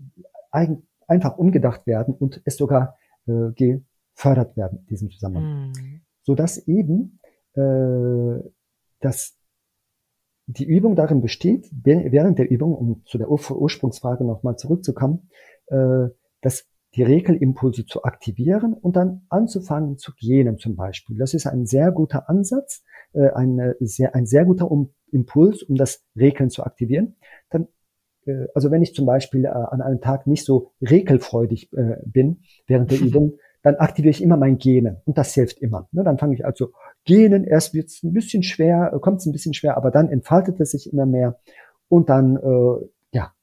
ein, 0.50 0.84
einfach 1.06 1.38
umgedacht 1.38 1.86
werden 1.86 2.14
und 2.14 2.40
es 2.44 2.56
sogar 2.56 2.96
äh, 3.26 3.50
gefördert 3.54 4.56
werden 4.56 4.78
in 4.80 4.86
diesem 4.86 5.10
Zusammenhang. 5.10 5.68
Mhm. 5.68 6.00
Sodass 6.22 6.58
eben 6.68 7.18
äh, 7.54 8.50
dass 9.00 9.36
die 10.46 10.64
Übung 10.64 10.96
darin 10.96 11.20
besteht, 11.20 11.70
während 11.72 12.38
der 12.38 12.50
Übung, 12.50 12.74
um 12.74 13.02
zu 13.06 13.18
der 13.18 13.30
Ursprungsfrage 13.30 14.24
nochmal 14.24 14.56
zurückzukommen, 14.56 15.30
äh, 15.66 16.08
dass 16.40 16.66
die 16.94 17.02
Regelimpulse 17.02 17.86
zu 17.86 18.02
aktivieren 18.02 18.74
und 18.74 18.96
dann 18.96 19.22
anzufangen 19.28 19.96
zu 19.96 20.12
gähnen 20.14 20.58
zum 20.58 20.74
Beispiel. 20.74 21.16
Das 21.18 21.34
ist 21.34 21.46
ein 21.46 21.66
sehr 21.66 21.92
guter 21.92 22.28
Ansatz, 22.28 22.82
äh, 23.12 23.30
ein, 23.30 23.74
sehr, 23.80 24.14
ein 24.14 24.26
sehr 24.26 24.44
guter 24.44 24.70
um, 24.70 24.92
Impuls, 25.12 25.62
um 25.62 25.76
das 25.76 26.04
Regeln 26.16 26.50
zu 26.50 26.64
aktivieren. 26.64 27.16
Dann, 27.50 27.68
äh, 28.26 28.46
also 28.54 28.70
wenn 28.70 28.82
ich 28.82 28.94
zum 28.94 29.06
Beispiel 29.06 29.44
äh, 29.44 29.48
an 29.48 29.82
einem 29.82 30.00
Tag 30.00 30.26
nicht 30.26 30.44
so 30.44 30.72
regelfreudig 30.80 31.72
äh, 31.72 31.96
bin 32.04 32.42
während 32.66 32.90
der 32.90 33.00
Übung, 33.00 33.34
dann 33.62 33.76
aktiviere 33.76 34.10
ich 34.10 34.22
immer 34.22 34.36
mein 34.36 34.58
Gähnen 34.58 34.96
und 35.04 35.18
das 35.18 35.34
hilft 35.34 35.60
immer. 35.60 35.88
Ne, 35.92 36.02
dann 36.02 36.18
fange 36.18 36.34
ich 36.34 36.44
also 36.44 36.72
Gähnen, 37.04 37.44
erst 37.44 37.74
wird 37.74 37.88
es 37.88 38.02
ein 38.02 38.12
bisschen 38.12 38.42
schwer, 38.42 38.96
kommt 39.00 39.20
es 39.20 39.26
ein 39.26 39.32
bisschen 39.32 39.54
schwer, 39.54 39.76
aber 39.76 39.90
dann 39.90 40.08
entfaltet 40.08 40.60
es 40.60 40.70
sich 40.72 40.90
immer 40.90 41.06
mehr 41.06 41.38
und 41.88 42.08
dann 42.08 42.36
äh, 42.36 42.86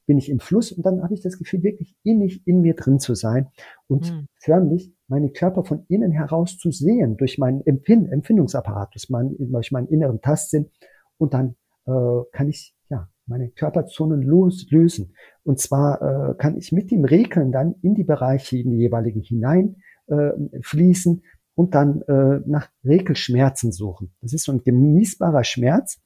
bin 0.07 0.17
ich 0.17 0.29
im 0.29 0.39
Fluss 0.39 0.71
und 0.71 0.85
dann 0.85 1.03
habe 1.03 1.13
ich 1.13 1.21
das 1.21 1.37
Gefühl, 1.37 1.61
wirklich 1.61 1.95
innig 2.03 2.47
in 2.47 2.61
mir 2.61 2.73
drin 2.73 2.99
zu 2.99 3.13
sein 3.13 3.49
und 3.87 4.11
mhm. 4.11 4.27
förmlich 4.39 4.93
meine 5.07 5.29
Körper 5.29 5.63
von 5.63 5.85
innen 5.89 6.11
heraus 6.11 6.57
zu 6.57 6.71
sehen, 6.71 7.17
durch 7.17 7.37
meinen 7.37 7.61
Empfind 7.65 8.11
Empfindungsapparat, 8.11 8.95
durch 8.95 9.09
meinen, 9.09 9.35
durch 9.51 9.71
meinen 9.71 9.87
inneren 9.87 10.21
Tastsinn. 10.21 10.69
Und 11.17 11.33
dann 11.33 11.55
äh, 11.85 12.23
kann 12.31 12.49
ich 12.49 12.73
ja 12.89 13.09
meine 13.25 13.49
Körperzonen 13.49 14.21
los, 14.21 14.67
lösen. 14.69 15.13
Und 15.43 15.59
zwar 15.59 16.01
äh, 16.01 16.35
kann 16.35 16.57
ich 16.57 16.71
mit 16.71 16.89
dem 16.89 17.05
Regeln 17.05 17.51
dann 17.51 17.75
in 17.81 17.93
die 17.93 18.03
Bereiche, 18.03 18.57
in 18.57 18.71
die 18.71 18.77
jeweiligen 18.77 19.21
hinein 19.21 19.77
äh, 20.07 20.31
fließen 20.61 21.21
und 21.55 21.75
dann 21.75 22.01
äh, 22.03 22.39
nach 22.45 22.69
Regelschmerzen 22.85 23.71
suchen. 23.71 24.13
Das 24.21 24.31
ist 24.31 24.45
so 24.45 24.53
ein 24.53 24.63
genießbarer 24.63 25.43
Schmerz. 25.43 25.99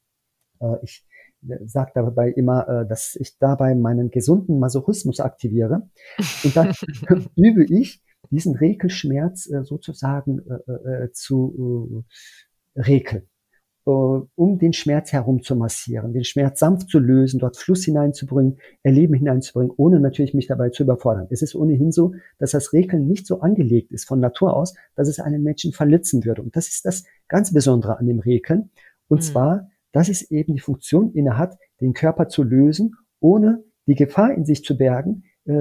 Äh, 0.59 0.77
ich 0.83 1.05
sage 1.65 1.91
dabei 1.95 2.29
immer, 2.29 2.67
äh, 2.67 2.87
dass 2.87 3.15
ich 3.19 3.37
dabei 3.39 3.75
meinen 3.75 4.11
gesunden 4.11 4.59
Masochismus 4.59 5.19
aktiviere. 5.19 5.89
Und 6.43 6.55
dann 6.55 6.73
übe 7.35 7.65
ich 7.65 8.03
diesen 8.29 8.55
Regelschmerz 8.55 9.49
äh, 9.49 9.63
sozusagen 9.63 10.39
äh, 10.67 11.11
zu 11.11 12.05
regeln, 12.75 13.23
äh, 13.85 13.89
um 13.89 14.59
den 14.59 14.73
Schmerz 14.73 15.11
herum 15.11 15.41
zu 15.41 15.55
massieren, 15.55 16.13
den 16.13 16.23
Schmerz 16.23 16.59
sanft 16.59 16.89
zu 16.89 16.99
lösen, 16.99 17.39
dort 17.39 17.57
Fluss 17.57 17.83
hineinzubringen, 17.83 18.57
Erleben 18.83 19.15
hineinzubringen, 19.15 19.73
ohne 19.75 19.99
natürlich 19.99 20.33
mich 20.33 20.47
dabei 20.47 20.69
zu 20.69 20.83
überfordern. 20.83 21.27
Es 21.29 21.41
ist 21.41 21.55
ohnehin 21.55 21.91
so, 21.91 22.13
dass 22.37 22.51
das 22.51 22.73
Regeln 22.73 23.07
nicht 23.07 23.25
so 23.25 23.41
angelegt 23.41 23.91
ist 23.91 24.07
von 24.07 24.19
Natur 24.19 24.55
aus, 24.55 24.75
dass 24.95 25.07
es 25.07 25.19
einen 25.19 25.43
Menschen 25.43 25.73
verletzen 25.73 26.23
würde. 26.25 26.41
Und 26.41 26.55
das 26.55 26.67
ist 26.67 26.85
das 26.85 27.03
ganz 27.27 27.53
Besondere 27.53 27.97
an 27.97 28.05
dem 28.05 28.19
Regeln. 28.19 28.69
Und 29.07 29.19
mhm. 29.19 29.23
zwar, 29.23 29.70
dass 29.91 30.09
es 30.09 30.29
eben 30.31 30.53
die 30.53 30.59
Funktion 30.59 31.11
inne 31.13 31.37
hat, 31.37 31.57
den 31.79 31.93
Körper 31.93 32.27
zu 32.27 32.43
lösen, 32.43 32.95
ohne 33.19 33.63
die 33.87 33.95
Gefahr 33.95 34.33
in 34.33 34.45
sich 34.45 34.63
zu 34.63 34.77
bergen, 34.77 35.23
äh, 35.45 35.53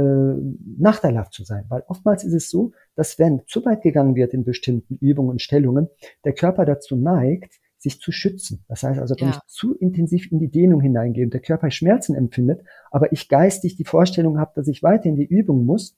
nachteilhaft 0.78 1.32
zu 1.32 1.44
sein. 1.44 1.64
Weil 1.68 1.82
oftmals 1.88 2.24
ist 2.24 2.34
es 2.34 2.50
so, 2.50 2.72
dass 2.94 3.18
wenn 3.18 3.42
zu 3.46 3.64
weit 3.64 3.82
gegangen 3.82 4.14
wird 4.14 4.34
in 4.34 4.44
bestimmten 4.44 4.96
Übungen 4.96 5.30
und 5.30 5.42
Stellungen, 5.42 5.88
der 6.24 6.34
Körper 6.34 6.64
dazu 6.64 6.96
neigt, 6.96 7.54
sich 7.78 7.98
zu 7.98 8.12
schützen. 8.12 8.62
Das 8.68 8.82
heißt 8.82 9.00
also, 9.00 9.14
wenn 9.18 9.28
ja. 9.28 9.34
ich 9.34 9.52
zu 9.52 9.74
intensiv 9.74 10.30
in 10.30 10.38
die 10.38 10.50
Dehnung 10.50 10.82
hineingehe 10.82 11.24
und 11.24 11.32
der 11.32 11.40
Körper 11.40 11.70
Schmerzen 11.70 12.14
empfindet, 12.14 12.60
aber 12.90 13.10
ich 13.12 13.28
geistig 13.28 13.76
die 13.76 13.86
Vorstellung 13.86 14.38
habe, 14.38 14.52
dass 14.54 14.68
ich 14.68 14.82
weiter 14.82 15.06
in 15.06 15.16
die 15.16 15.24
Übung 15.24 15.64
muss, 15.64 15.96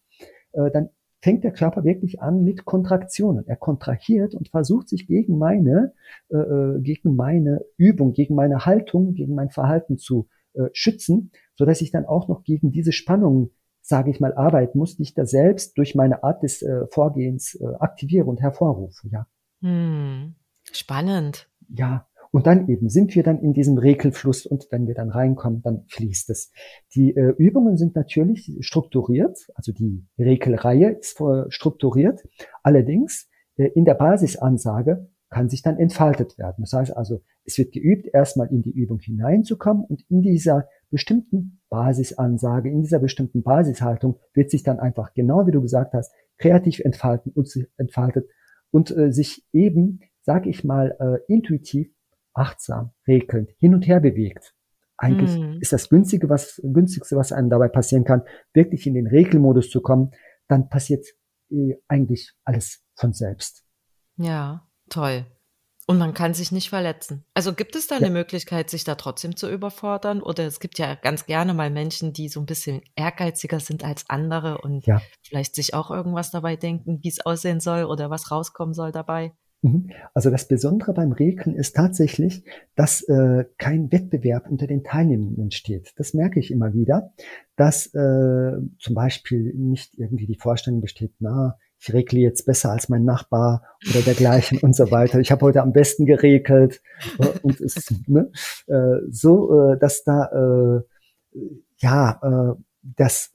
äh, 0.52 0.70
dann 0.70 0.90
fängt 1.22 1.44
der 1.44 1.52
Körper 1.52 1.84
wirklich 1.84 2.20
an 2.20 2.42
mit 2.42 2.64
Kontraktionen. 2.64 3.46
Er 3.46 3.56
kontrahiert 3.56 4.34
und 4.34 4.48
versucht 4.48 4.88
sich 4.88 5.06
gegen 5.06 5.38
meine, 5.38 5.94
äh, 6.28 6.36
äh, 6.36 6.80
gegen 6.80 7.14
meine 7.14 7.64
Übung, 7.76 8.12
gegen 8.12 8.34
meine 8.34 8.66
Haltung, 8.66 9.14
gegen 9.14 9.34
mein 9.34 9.50
Verhalten 9.50 9.98
zu 9.98 10.28
äh, 10.54 10.64
schützen, 10.72 11.30
so 11.54 11.64
dass 11.64 11.80
ich 11.80 11.92
dann 11.92 12.06
auch 12.06 12.28
noch 12.28 12.42
gegen 12.42 12.72
diese 12.72 12.92
Spannungen, 12.92 13.50
sage 13.80 14.10
ich 14.10 14.18
mal, 14.18 14.34
arbeiten 14.34 14.78
muss, 14.78 14.96
die 14.96 15.04
ich 15.04 15.14
da 15.14 15.24
selbst 15.24 15.78
durch 15.78 15.94
meine 15.94 16.24
Art 16.24 16.42
des 16.42 16.60
äh, 16.60 16.86
Vorgehens 16.90 17.54
äh, 17.54 17.66
aktiviere 17.78 18.26
und 18.26 18.40
hervorrufe. 18.40 19.08
Ja. 19.08 19.26
Hm. 19.60 20.34
Spannend. 20.72 21.48
Ja, 21.68 22.06
und 22.32 22.46
dann 22.46 22.68
eben 22.68 22.88
sind 22.88 23.14
wir 23.14 23.22
dann 23.22 23.40
in 23.40 23.52
diesem 23.52 23.76
Regelfluss 23.76 24.46
und 24.46 24.66
wenn 24.70 24.86
wir 24.86 24.94
dann 24.94 25.10
reinkommen, 25.10 25.60
dann 25.62 25.84
fließt 25.88 26.30
es. 26.30 26.50
Die 26.94 27.14
äh, 27.14 27.34
Übungen 27.36 27.76
sind 27.76 27.94
natürlich 27.94 28.56
strukturiert, 28.60 29.38
also 29.54 29.72
die 29.72 30.06
Regelreihe 30.18 30.92
ist 30.92 31.22
strukturiert. 31.48 32.20
Allerdings 32.62 33.28
äh, 33.56 33.66
in 33.74 33.84
der 33.84 33.94
Basisansage 33.94 35.10
kann 35.28 35.50
sich 35.50 35.62
dann 35.62 35.78
entfaltet 35.78 36.38
werden. 36.38 36.62
Das 36.62 36.72
heißt 36.72 36.96
also, 36.96 37.20
es 37.44 37.58
wird 37.58 37.72
geübt, 37.72 38.08
erstmal 38.12 38.48
in 38.48 38.62
die 38.62 38.70
Übung 38.70 38.98
hineinzukommen 38.98 39.84
und 39.84 40.02
in 40.08 40.22
dieser 40.22 40.68
bestimmten 40.90 41.60
Basisansage, 41.68 42.70
in 42.70 42.80
dieser 42.82 42.98
bestimmten 42.98 43.42
Basishaltung 43.42 44.18
wird 44.32 44.50
sich 44.50 44.62
dann 44.62 44.80
einfach 44.80 45.12
genau 45.12 45.46
wie 45.46 45.52
du 45.52 45.60
gesagt 45.60 45.92
hast, 45.92 46.12
kreativ 46.38 46.80
entfalten 46.80 47.30
und 47.34 47.48
sich 47.48 47.66
entfaltet 47.76 48.26
und 48.70 48.90
äh, 48.96 49.12
sich 49.12 49.44
eben, 49.52 50.00
sag 50.22 50.46
ich 50.46 50.64
mal, 50.64 50.96
äh, 50.98 51.32
intuitiv 51.32 51.92
achtsam, 52.34 52.92
regelnd 53.06 53.50
hin 53.58 53.74
und 53.74 53.86
her 53.86 54.00
bewegt. 54.00 54.54
Eigentlich 54.96 55.36
mm. 55.36 55.58
ist 55.60 55.72
das 55.72 55.88
günstige, 55.88 56.28
was, 56.28 56.60
günstigste, 56.62 57.16
was 57.16 57.32
einem 57.32 57.50
dabei 57.50 57.68
passieren 57.68 58.04
kann, 58.04 58.22
wirklich 58.54 58.86
in 58.86 58.94
den 58.94 59.06
Regelmodus 59.06 59.70
zu 59.70 59.80
kommen, 59.80 60.12
dann 60.48 60.68
passiert 60.68 61.04
äh, 61.50 61.76
eigentlich 61.88 62.32
alles 62.44 62.84
von 62.94 63.12
selbst. 63.12 63.64
Ja, 64.16 64.68
toll. 64.88 65.26
Und 65.86 65.98
man 65.98 66.14
kann 66.14 66.32
sich 66.32 66.52
nicht 66.52 66.68
verletzen. 66.68 67.24
Also 67.34 67.52
gibt 67.54 67.74
es 67.74 67.88
da 67.88 67.96
eine 67.96 68.06
ja. 68.06 68.12
Möglichkeit, 68.12 68.70
sich 68.70 68.84
da 68.84 68.94
trotzdem 68.94 69.36
zu 69.36 69.50
überfordern? 69.50 70.22
Oder 70.22 70.46
es 70.46 70.60
gibt 70.60 70.78
ja 70.78 70.94
ganz 70.94 71.26
gerne 71.26 71.54
mal 71.54 71.70
Menschen, 71.70 72.12
die 72.12 72.28
so 72.28 72.38
ein 72.38 72.46
bisschen 72.46 72.82
ehrgeiziger 72.94 73.58
sind 73.58 73.82
als 73.82 74.08
andere 74.08 74.58
und 74.58 74.86
ja. 74.86 75.02
vielleicht 75.22 75.56
sich 75.56 75.74
auch 75.74 75.90
irgendwas 75.90 76.30
dabei 76.30 76.54
denken, 76.54 77.00
wie 77.02 77.08
es 77.08 77.26
aussehen 77.26 77.58
soll 77.58 77.84
oder 77.84 78.10
was 78.10 78.30
rauskommen 78.30 78.74
soll 78.74 78.92
dabei. 78.92 79.32
Mhm. 79.62 79.90
Also 80.12 80.30
das 80.30 80.48
Besondere 80.48 80.92
beim 80.92 81.12
Regeln 81.12 81.54
ist 81.54 81.76
tatsächlich, 81.76 82.44
dass 82.74 83.02
äh, 83.02 83.44
kein 83.58 83.90
Wettbewerb 83.92 84.50
unter 84.50 84.66
den 84.66 84.82
Teilnehmenden 84.82 85.44
entsteht. 85.44 85.92
Das 85.96 86.14
merke 86.14 86.40
ich 86.40 86.50
immer 86.50 86.74
wieder, 86.74 87.12
dass 87.56 87.86
äh, 87.94 88.52
zum 88.78 88.94
Beispiel 88.94 89.54
nicht 89.54 89.96
irgendwie 89.96 90.26
die 90.26 90.38
Vorstellung 90.38 90.80
besteht, 90.80 91.12
na, 91.20 91.56
ich 91.78 91.92
regle 91.92 92.20
jetzt 92.20 92.46
besser 92.46 92.70
als 92.70 92.88
mein 92.88 93.04
Nachbar 93.04 93.62
oder 93.90 94.02
dergleichen 94.02 94.58
und 94.58 94.74
so 94.74 94.90
weiter. 94.90 95.18
Ich 95.18 95.32
habe 95.32 95.44
heute 95.44 95.62
am 95.62 95.72
besten 95.72 96.06
geregelt 96.06 96.80
äh, 97.18 97.38
und 97.42 97.60
es, 97.60 97.92
ne, 98.06 98.30
äh, 98.66 99.00
so, 99.10 99.72
äh, 99.72 99.78
dass 99.78 100.04
da 100.04 100.80
äh, 101.34 101.38
ja 101.78 102.20
äh, 102.22 102.60
das, 102.82 103.32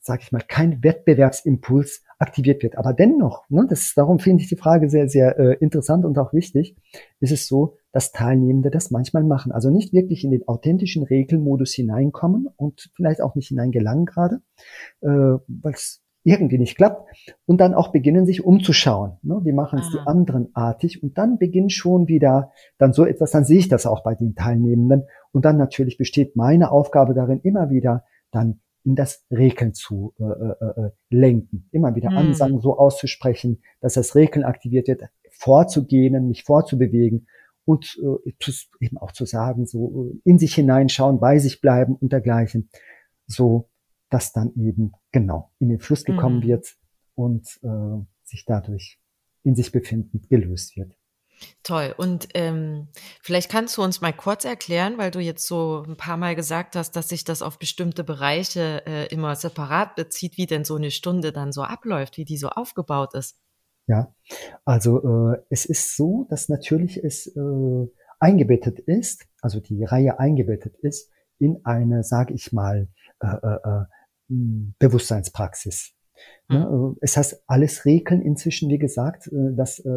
sage 0.00 0.22
ich 0.22 0.32
mal, 0.32 0.42
kein 0.46 0.82
Wettbewerbsimpuls 0.82 2.02
aktiviert 2.18 2.62
wird. 2.62 2.78
Aber 2.78 2.92
dennoch, 2.92 3.44
ne, 3.48 3.66
das 3.68 3.82
ist, 3.82 3.98
darum 3.98 4.18
finde 4.18 4.42
ich 4.42 4.48
die 4.48 4.56
Frage 4.56 4.88
sehr, 4.88 5.08
sehr 5.08 5.38
äh, 5.38 5.56
interessant 5.60 6.04
und 6.04 6.18
auch 6.18 6.32
wichtig, 6.32 6.76
ist 7.20 7.32
es 7.32 7.46
so, 7.46 7.76
dass 7.92 8.12
Teilnehmende 8.12 8.70
das 8.70 8.90
manchmal 8.90 9.24
machen. 9.24 9.52
Also 9.52 9.70
nicht 9.70 9.92
wirklich 9.92 10.24
in 10.24 10.30
den 10.30 10.46
authentischen 10.48 11.02
Regelmodus 11.02 11.72
hineinkommen 11.72 12.48
und 12.56 12.90
vielleicht 12.94 13.20
auch 13.20 13.34
nicht 13.34 13.48
hineingelangen 13.48 14.06
gerade, 14.06 14.40
äh, 15.02 15.08
weil 15.08 15.72
es 15.72 16.02
irgendwie 16.26 16.58
nicht 16.58 16.76
klappt 16.76 17.08
und 17.46 17.60
dann 17.60 17.72
auch 17.72 17.92
beginnen 17.92 18.26
sich 18.26 18.44
umzuschauen. 18.44 19.18
Ne? 19.22 19.40
Wie 19.44 19.52
machen 19.52 19.78
es 19.78 19.90
die 19.90 19.98
anderen 19.98 20.48
artig 20.54 21.02
und 21.02 21.16
dann 21.18 21.38
beginnt 21.38 21.72
schon 21.72 22.08
wieder 22.08 22.50
dann 22.78 22.92
so 22.92 23.06
etwas, 23.06 23.30
dann 23.30 23.44
sehe 23.44 23.58
ich 23.58 23.68
das 23.68 23.86
auch 23.86 24.02
bei 24.02 24.16
den 24.16 24.34
Teilnehmenden 24.34 25.04
und 25.30 25.44
dann 25.44 25.56
natürlich 25.56 25.98
besteht 25.98 26.34
meine 26.34 26.72
Aufgabe 26.72 27.14
darin 27.14 27.40
immer 27.42 27.70
wieder 27.70 28.04
dann 28.32 28.60
in 28.86 28.94
das 28.94 29.26
Regeln 29.30 29.74
zu 29.74 30.14
äh, 30.18 30.24
äh, 30.24 30.86
äh, 30.86 30.90
lenken. 31.10 31.68
Immer 31.72 31.96
wieder 31.96 32.10
mhm. 32.10 32.18
Ansagen 32.18 32.60
so 32.60 32.78
auszusprechen, 32.78 33.60
dass 33.80 33.94
das 33.94 34.14
Regeln 34.14 34.44
aktiviert 34.44 34.86
wird, 34.86 35.02
vorzugehen, 35.30 36.28
mich 36.28 36.44
vorzubewegen 36.44 37.26
und 37.64 37.98
äh, 38.00 38.32
eben 38.80 38.96
auch 38.98 39.10
zu 39.10 39.26
sagen, 39.26 39.66
so 39.66 40.12
äh, 40.14 40.30
in 40.30 40.38
sich 40.38 40.54
hineinschauen, 40.54 41.18
bei 41.18 41.38
sich 41.38 41.60
bleiben 41.60 41.96
und 41.96 42.12
dergleichen, 42.12 42.70
so 43.26 43.68
dass 44.08 44.32
dann 44.32 44.52
eben 44.54 44.92
genau 45.10 45.50
in 45.58 45.68
den 45.68 45.80
Fluss 45.80 46.04
gekommen 46.04 46.38
mhm. 46.38 46.44
wird 46.44 46.76
und 47.16 47.58
äh, 47.64 48.04
sich 48.22 48.44
dadurch 48.46 49.00
in 49.42 49.56
sich 49.56 49.72
befindend 49.72 50.28
gelöst 50.28 50.76
wird. 50.76 50.95
Toll. 51.62 51.94
Und 51.96 52.28
ähm, 52.34 52.88
vielleicht 53.22 53.50
kannst 53.50 53.76
du 53.76 53.82
uns 53.82 54.00
mal 54.00 54.12
kurz 54.12 54.44
erklären, 54.44 54.98
weil 54.98 55.10
du 55.10 55.20
jetzt 55.20 55.46
so 55.46 55.84
ein 55.86 55.96
paar 55.96 56.16
Mal 56.16 56.34
gesagt 56.34 56.76
hast, 56.76 56.96
dass 56.96 57.08
sich 57.08 57.24
das 57.24 57.42
auf 57.42 57.58
bestimmte 57.58 58.04
Bereiche 58.04 58.86
äh, 58.86 59.06
immer 59.06 59.36
separat 59.36 59.96
bezieht, 59.96 60.36
wie 60.36 60.46
denn 60.46 60.64
so 60.64 60.76
eine 60.76 60.90
Stunde 60.90 61.32
dann 61.32 61.52
so 61.52 61.62
abläuft, 61.62 62.16
wie 62.16 62.24
die 62.24 62.38
so 62.38 62.48
aufgebaut 62.48 63.14
ist. 63.14 63.38
Ja, 63.86 64.12
also 64.64 65.32
äh, 65.32 65.38
es 65.50 65.64
ist 65.64 65.96
so, 65.96 66.26
dass 66.28 66.48
natürlich 66.48 67.02
es 67.02 67.26
äh, 67.28 67.86
eingebettet 68.18 68.80
ist, 68.80 69.26
also 69.40 69.60
die 69.60 69.84
Reihe 69.84 70.18
eingebettet 70.18 70.76
ist 70.82 71.10
in 71.38 71.60
eine, 71.64 72.02
sage 72.02 72.34
ich 72.34 72.52
mal, 72.52 72.88
äh, 73.20 73.26
äh, 73.26 73.58
äh 73.64 73.84
Bewusstseinspraxis. 74.28 75.95
Ja, 76.48 76.68
mhm. 76.68 76.96
es 77.00 77.16
heißt, 77.16 77.42
alles 77.46 77.84
Regeln 77.84 78.22
inzwischen, 78.22 78.70
wie 78.70 78.78
gesagt, 78.78 79.26
äh, 79.28 79.54
das 79.56 79.80
äh, 79.80 79.90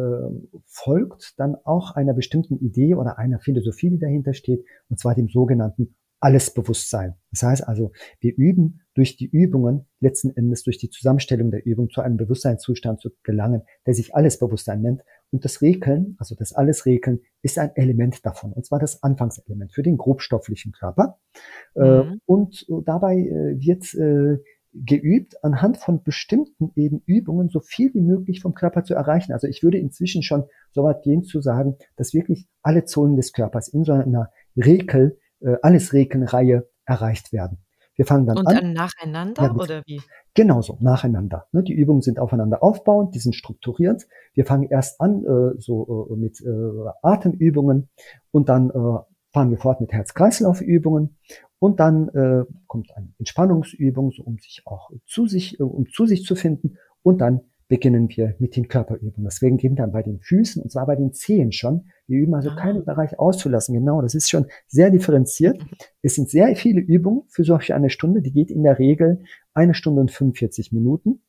folgt 0.66 1.38
dann 1.38 1.56
auch 1.64 1.92
einer 1.94 2.14
bestimmten 2.14 2.58
Idee 2.58 2.94
oder 2.94 3.18
einer 3.18 3.38
Philosophie, 3.38 3.90
die 3.90 3.98
dahinter 3.98 4.34
steht, 4.34 4.64
und 4.88 4.98
zwar 4.98 5.14
dem 5.14 5.28
sogenannten 5.28 5.94
Allesbewusstsein. 6.20 7.14
Das 7.30 7.42
heißt 7.42 7.66
also, 7.66 7.92
wir 8.20 8.36
üben 8.36 8.82
durch 8.94 9.16
die 9.16 9.26
Übungen, 9.26 9.86
letzten 10.00 10.36
Endes 10.36 10.62
durch 10.64 10.76
die 10.76 10.90
Zusammenstellung 10.90 11.50
der 11.50 11.64
Übung 11.64 11.88
zu 11.88 12.02
einem 12.02 12.18
Bewusstseinszustand 12.18 13.00
zu 13.00 13.10
gelangen, 13.22 13.62
der 13.86 13.94
sich 13.94 14.14
Allesbewusstsein 14.14 14.82
nennt. 14.82 15.02
Und 15.30 15.44
das 15.46 15.62
Regeln, 15.62 16.16
also 16.18 16.34
das 16.34 16.52
Allesregeln, 16.52 17.20
ist 17.40 17.58
ein 17.58 17.74
Element 17.74 18.26
davon, 18.26 18.52
und 18.52 18.66
zwar 18.66 18.80
das 18.80 19.02
Anfangselement 19.02 19.72
für 19.72 19.82
den 19.82 19.96
grobstofflichen 19.96 20.72
Körper. 20.72 21.18
Äh, 21.74 22.02
mhm. 22.02 22.20
Und 22.26 22.66
dabei 22.84 23.16
wird 23.56 23.84
geübt, 24.72 25.42
anhand 25.42 25.78
von 25.78 26.02
bestimmten 26.02 26.70
eben 26.76 27.02
Übungen 27.06 27.48
so 27.48 27.60
viel 27.60 27.92
wie 27.94 28.00
möglich 28.00 28.40
vom 28.40 28.54
Körper 28.54 28.84
zu 28.84 28.94
erreichen. 28.94 29.32
Also 29.32 29.46
ich 29.46 29.62
würde 29.62 29.78
inzwischen 29.78 30.22
schon 30.22 30.44
so 30.70 30.84
weit 30.84 31.02
gehen 31.02 31.24
zu 31.24 31.40
sagen, 31.40 31.76
dass 31.96 32.14
wirklich 32.14 32.48
alle 32.62 32.84
Zonen 32.84 33.16
des 33.16 33.32
Körpers 33.32 33.68
in 33.68 33.84
so 33.84 33.92
einer 33.92 34.30
Rekel, 34.56 35.18
äh, 35.40 35.56
alles 35.62 35.92
Rekelnreihe 35.92 36.68
erreicht 36.84 37.32
werden. 37.32 37.58
Wir 37.96 38.06
fangen 38.06 38.26
dann 38.26 38.38
Und 38.38 38.46
an. 38.46 38.54
Und 38.54 38.62
dann 38.62 38.72
nacheinander 38.72 39.42
ja, 39.42 39.54
oder 39.54 39.82
wie? 39.84 40.00
Genauso, 40.32 40.78
nacheinander. 40.80 41.46
Ne, 41.52 41.62
die 41.62 41.74
Übungen 41.74 42.00
sind 42.00 42.18
aufeinander 42.18 42.62
aufbauend, 42.62 43.14
die 43.14 43.18
sind 43.18 43.34
strukturiert. 43.34 44.06
Wir 44.32 44.46
fangen 44.46 44.68
erst 44.70 45.00
an 45.00 45.24
äh, 45.24 45.60
so 45.60 46.08
äh, 46.10 46.16
mit 46.16 46.40
äh, 46.40 46.90
Atemübungen 47.02 47.90
und 48.30 48.48
dann 48.48 48.70
fahren 49.32 49.50
wir 49.50 49.58
fort 49.58 49.80
mit 49.80 49.92
Herz-Kreislauf-Übungen 49.92 51.16
Und 51.58 51.80
dann 51.80 52.08
äh, 52.08 52.44
kommt 52.66 52.90
eine 52.96 53.12
Entspannungsübung, 53.18 54.12
so 54.12 54.22
um 54.22 54.38
sich 54.38 54.62
auch 54.64 54.90
zu 55.06 55.26
sich, 55.26 55.60
äh, 55.60 55.62
um 55.62 55.86
zu 55.88 56.06
sich 56.06 56.24
zu 56.24 56.34
finden. 56.34 56.76
Und 57.02 57.20
dann 57.20 57.40
beginnen 57.70 58.08
wir 58.08 58.34
mit 58.40 58.56
den 58.56 58.66
Körperübungen. 58.66 59.24
Deswegen 59.24 59.56
gehen 59.56 59.72
wir 59.72 59.82
dann 59.84 59.92
bei 59.92 60.02
den 60.02 60.18
Füßen 60.20 60.60
und 60.60 60.72
zwar 60.72 60.86
bei 60.86 60.96
den 60.96 61.12
Zehen 61.12 61.52
schon. 61.52 61.86
Wir 62.08 62.18
üben 62.18 62.34
also 62.34 62.50
ah. 62.50 62.56
keinen 62.56 62.84
Bereich 62.84 63.18
auszulassen. 63.18 63.74
Genau, 63.74 64.02
das 64.02 64.14
ist 64.14 64.28
schon 64.28 64.46
sehr 64.66 64.90
differenziert. 64.90 65.62
Es 66.02 66.16
sind 66.16 66.28
sehr 66.28 66.56
viele 66.56 66.80
Übungen 66.80 67.22
für 67.28 67.44
solche 67.44 67.76
eine 67.76 67.88
Stunde. 67.88 68.22
Die 68.22 68.32
geht 68.32 68.50
in 68.50 68.64
der 68.64 68.80
Regel 68.80 69.22
eine 69.54 69.74
Stunde 69.74 70.00
und 70.00 70.10
45 70.10 70.72
Minuten. 70.72 71.22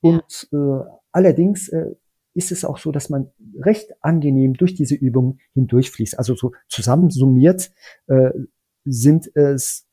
Und 0.00 0.48
äh, 0.52 0.84
allerdings 1.12 1.68
äh, 1.68 1.94
ist 2.34 2.52
es 2.52 2.64
auch 2.64 2.78
so, 2.78 2.92
dass 2.92 3.08
man 3.08 3.30
recht 3.60 3.92
angenehm 4.00 4.54
durch 4.54 4.74
diese 4.74 4.94
Übung 4.94 5.38
hindurchfließt. 5.54 6.18
Also 6.18 6.34
so 6.34 6.52
zusammensummiert 6.68 7.72
äh, 8.08 8.30
sind 8.84 9.34
es 9.34 9.86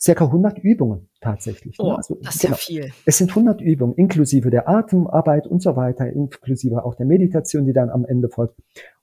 circa 0.00 0.26
100 0.26 0.58
Übungen 0.58 1.08
tatsächlich. 1.20 1.78
Ne? 1.78 1.84
Oh, 1.84 1.88
ne? 1.90 1.96
also, 1.96 2.16
das 2.22 2.36
ist 2.36 2.42
genau. 2.42 2.54
ja 2.54 2.58
viel. 2.58 2.92
Es 3.04 3.18
sind 3.18 3.30
100 3.30 3.60
Übungen, 3.60 3.94
inklusive 3.94 4.50
der 4.50 4.68
Atemarbeit 4.68 5.46
und 5.46 5.62
so 5.62 5.76
weiter, 5.76 6.10
inklusive 6.10 6.84
auch 6.84 6.94
der 6.94 7.06
Meditation, 7.06 7.66
die 7.66 7.72
dann 7.72 7.90
am 7.90 8.04
Ende 8.04 8.28
folgt. 8.28 8.56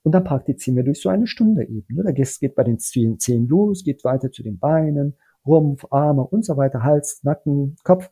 Und 0.03 0.13
dann 0.13 0.23
praktizieren 0.23 0.77
wir 0.77 0.83
durch 0.83 1.01
so 1.01 1.09
eine 1.09 1.27
Stunde 1.27 1.63
eben. 1.63 1.95
Ne? 1.95 2.03
Da 2.03 2.11
geht 2.11 2.55
bei 2.55 2.63
den 2.63 2.79
Zehen 2.79 3.47
los, 3.47 3.83
geht 3.83 4.03
weiter 4.03 4.31
zu 4.31 4.43
den 4.43 4.59
Beinen, 4.59 5.17
Rumpf, 5.45 5.85
Arme 5.91 6.23
und 6.23 6.45
so 6.45 6.55
weiter, 6.55 6.83
Hals, 6.83 7.21
Nacken, 7.23 7.75
Kopf 7.83 8.09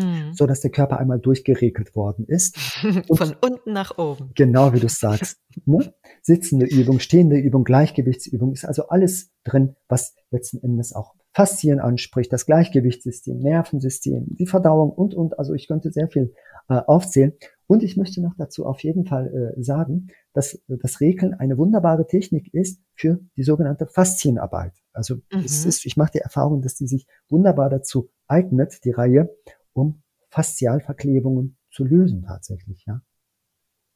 hm. 0.00 0.32
so 0.32 0.46
dass 0.46 0.60
der 0.60 0.70
Körper 0.70 0.98
einmal 0.98 1.18
durchgeregelt 1.18 1.94
worden 1.94 2.24
ist. 2.26 2.58
Von 3.12 3.36
unten 3.40 3.72
nach 3.72 3.98
oben. 3.98 4.30
Genau 4.34 4.72
wie 4.72 4.80
du 4.80 4.88
sagst. 4.88 5.40
ne? 5.66 5.92
Sitzende 6.22 6.66
Übung, 6.66 7.00
stehende 7.00 7.38
Übung, 7.38 7.64
Gleichgewichtsübung 7.64 8.52
ist 8.52 8.64
also 8.64 8.88
alles 8.88 9.30
drin, 9.44 9.76
was 9.88 10.14
letzten 10.30 10.62
Endes 10.62 10.92
auch 10.94 11.14
Faszien 11.32 11.78
anspricht, 11.78 12.32
das 12.32 12.46
Gleichgewichtssystem, 12.46 13.38
Nervensystem, 13.38 14.26
die 14.28 14.46
Verdauung 14.46 14.90
und, 14.90 15.14
und. 15.14 15.38
Also 15.38 15.54
ich 15.54 15.68
könnte 15.68 15.92
sehr 15.92 16.08
viel 16.08 16.34
äh, 16.68 16.80
aufzählen. 16.86 17.32
Und 17.66 17.82
ich 17.82 17.96
möchte 17.96 18.22
noch 18.22 18.34
dazu 18.36 18.64
auf 18.64 18.82
jeden 18.82 19.04
Fall 19.04 19.54
äh, 19.56 19.62
sagen, 19.62 20.08
dass 20.32 20.54
äh, 20.54 20.78
das 20.80 21.00
Regeln 21.00 21.34
eine 21.34 21.58
wunderbare 21.58 22.06
Technik 22.06 22.52
ist 22.54 22.80
für 22.94 23.20
die 23.36 23.42
sogenannte 23.42 23.86
Faszienarbeit. 23.86 24.72
Also 24.92 25.16
mhm. 25.16 25.44
es 25.44 25.64
ist, 25.64 25.84
ich 25.84 25.96
mache 25.96 26.12
die 26.14 26.18
Erfahrung, 26.18 26.62
dass 26.62 26.74
die 26.74 26.86
sich 26.86 27.06
wunderbar 27.28 27.68
dazu 27.68 28.10
eignet, 28.26 28.84
die 28.84 28.90
Reihe, 28.90 29.30
um 29.78 30.02
Faszialverklebungen 30.30 31.56
zu 31.70 31.84
lösen 31.84 32.22
tatsächlich, 32.22 32.84
ja. 32.86 33.00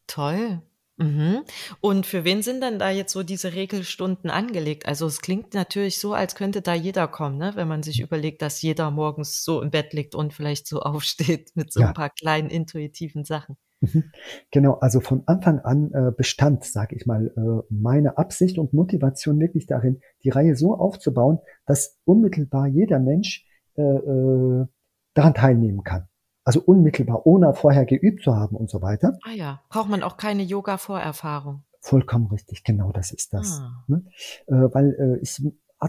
Toll. 0.06 0.62
Mhm. 0.98 1.42
Und 1.80 2.06
für 2.06 2.24
wen 2.24 2.42
sind 2.42 2.62
denn 2.62 2.78
da 2.78 2.90
jetzt 2.90 3.12
so 3.12 3.22
diese 3.22 3.54
Regelstunden 3.54 4.30
angelegt? 4.30 4.86
Also 4.86 5.06
es 5.06 5.20
klingt 5.20 5.54
natürlich 5.54 5.98
so, 5.98 6.12
als 6.12 6.34
könnte 6.34 6.60
da 6.60 6.74
jeder 6.74 7.08
kommen, 7.08 7.38
ne? 7.38 7.52
wenn 7.54 7.68
man 7.68 7.82
sich 7.82 8.00
überlegt, 8.00 8.42
dass 8.42 8.62
jeder 8.62 8.90
morgens 8.90 9.42
so 9.42 9.62
im 9.62 9.70
Bett 9.70 9.92
liegt 9.92 10.14
und 10.14 10.32
vielleicht 10.34 10.66
so 10.66 10.80
aufsteht 10.82 11.52
mit 11.54 11.72
so 11.72 11.80
ja. 11.80 11.88
ein 11.88 11.94
paar 11.94 12.10
kleinen 12.10 12.50
intuitiven 12.50 13.24
Sachen. 13.24 13.56
Mhm. 13.80 14.04
Genau, 14.52 14.74
also 14.74 15.00
von 15.00 15.22
Anfang 15.26 15.58
an 15.60 15.90
äh, 15.92 16.12
bestand, 16.16 16.64
sage 16.64 16.94
ich 16.94 17.06
mal, 17.06 17.32
äh, 17.36 17.66
meine 17.68 18.16
Absicht 18.16 18.58
und 18.58 18.72
Motivation 18.72 19.40
wirklich 19.40 19.66
darin, 19.66 20.00
die 20.22 20.30
Reihe 20.30 20.54
so 20.54 20.74
aufzubauen, 20.74 21.38
dass 21.66 21.98
unmittelbar 22.04 22.68
jeder 22.68 23.00
Mensch 23.00 23.44
äh, 23.76 23.82
äh 23.82 24.66
daran 25.14 25.34
teilnehmen 25.34 25.82
kann. 25.82 26.08
Also 26.44 26.60
unmittelbar, 26.60 27.26
ohne 27.26 27.54
vorher 27.54 27.84
geübt 27.84 28.24
zu 28.24 28.34
haben 28.34 28.56
und 28.56 28.68
so 28.68 28.82
weiter. 28.82 29.16
Ah 29.24 29.32
ja, 29.32 29.60
braucht 29.68 29.88
man 29.88 30.02
auch 30.02 30.16
keine 30.16 30.42
Yoga-Vorerfahrung. 30.42 31.62
Vollkommen 31.80 32.26
richtig, 32.26 32.64
genau 32.64 32.92
das 32.92 33.12
ist 33.12 33.32
das. 33.32 33.60
Ah. 33.60 33.84
Ne? 33.86 34.04
Äh, 34.46 34.54
weil 34.54 34.94
äh, 34.98 35.22
ich, 35.22 35.40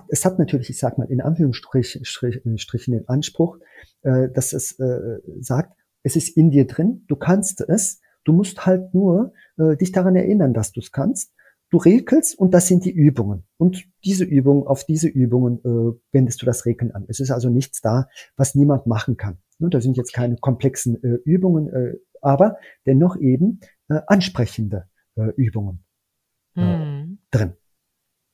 es 0.10 0.25
hat 0.25 0.39
natürlich, 0.39 0.70
ich 0.70 0.80
sag 0.80 0.98
mal, 0.98 1.10
in 1.10 1.22
Anführungsstrichen 1.22 2.03
den 2.94 3.08
Anspruch, 3.08 3.58
äh, 4.01 4.30
dass 4.30 4.53
es 4.53 4.80
äh, 4.80 5.20
sagt, 5.39 5.74
es 6.03 6.15
ist 6.15 6.36
in 6.36 6.51
dir 6.51 6.68
drin, 6.68 7.03
du 7.08 7.15
kannst 7.15 7.62
es, 7.62 8.01
du 8.24 8.34
musst 8.34 8.65
halt 8.65 8.94
nur 8.94 9.34
äh, 9.58 9.75
dich 9.75 9.92
daran 9.92 10.15
erinnern, 10.15 10.53
dass 10.53 10.72
du 10.72 10.82
es 10.82 10.92
kannst 10.92 11.33
Du 11.74 11.80
regelst 11.80 12.38
und 12.38 12.53
das 12.53 12.68
sind 12.68 12.86
die 12.86 12.92
Übungen. 12.92 13.48
Und 13.58 13.86
diese 14.06 14.25
Übungen, 14.25 14.68
auf 14.68 14.84
diese 14.84 15.08
Übungen 15.08 15.58
äh, 15.65 15.98
wendest 16.12 16.39
du 16.44 16.46
das 16.46 16.68
Regeln 16.68 16.92
an. 16.92 17.06
Es 17.08 17.19
ist 17.19 17.32
also 17.32 17.50
nichts 17.50 17.82
da, 17.82 18.10
was 18.38 18.54
niemand 18.54 18.86
machen 18.86 19.17
kann. 19.17 19.39
Ne, 19.58 19.71
da 19.71 19.82
sind 19.82 19.97
jetzt 19.97 20.13
keine 20.13 20.36
komplexen 20.36 21.04
äh, 21.04 21.17
Übungen, 21.26 21.74
äh, 21.74 21.95
aber 22.21 22.58
dennoch 22.86 23.17
eben 23.17 23.60
äh, 23.89 24.02
ansprechende 24.06 24.88
äh, 25.15 25.32
Übungen 25.36 25.84
äh, 26.56 26.62
hm. 26.62 27.17
drin. 27.32 27.54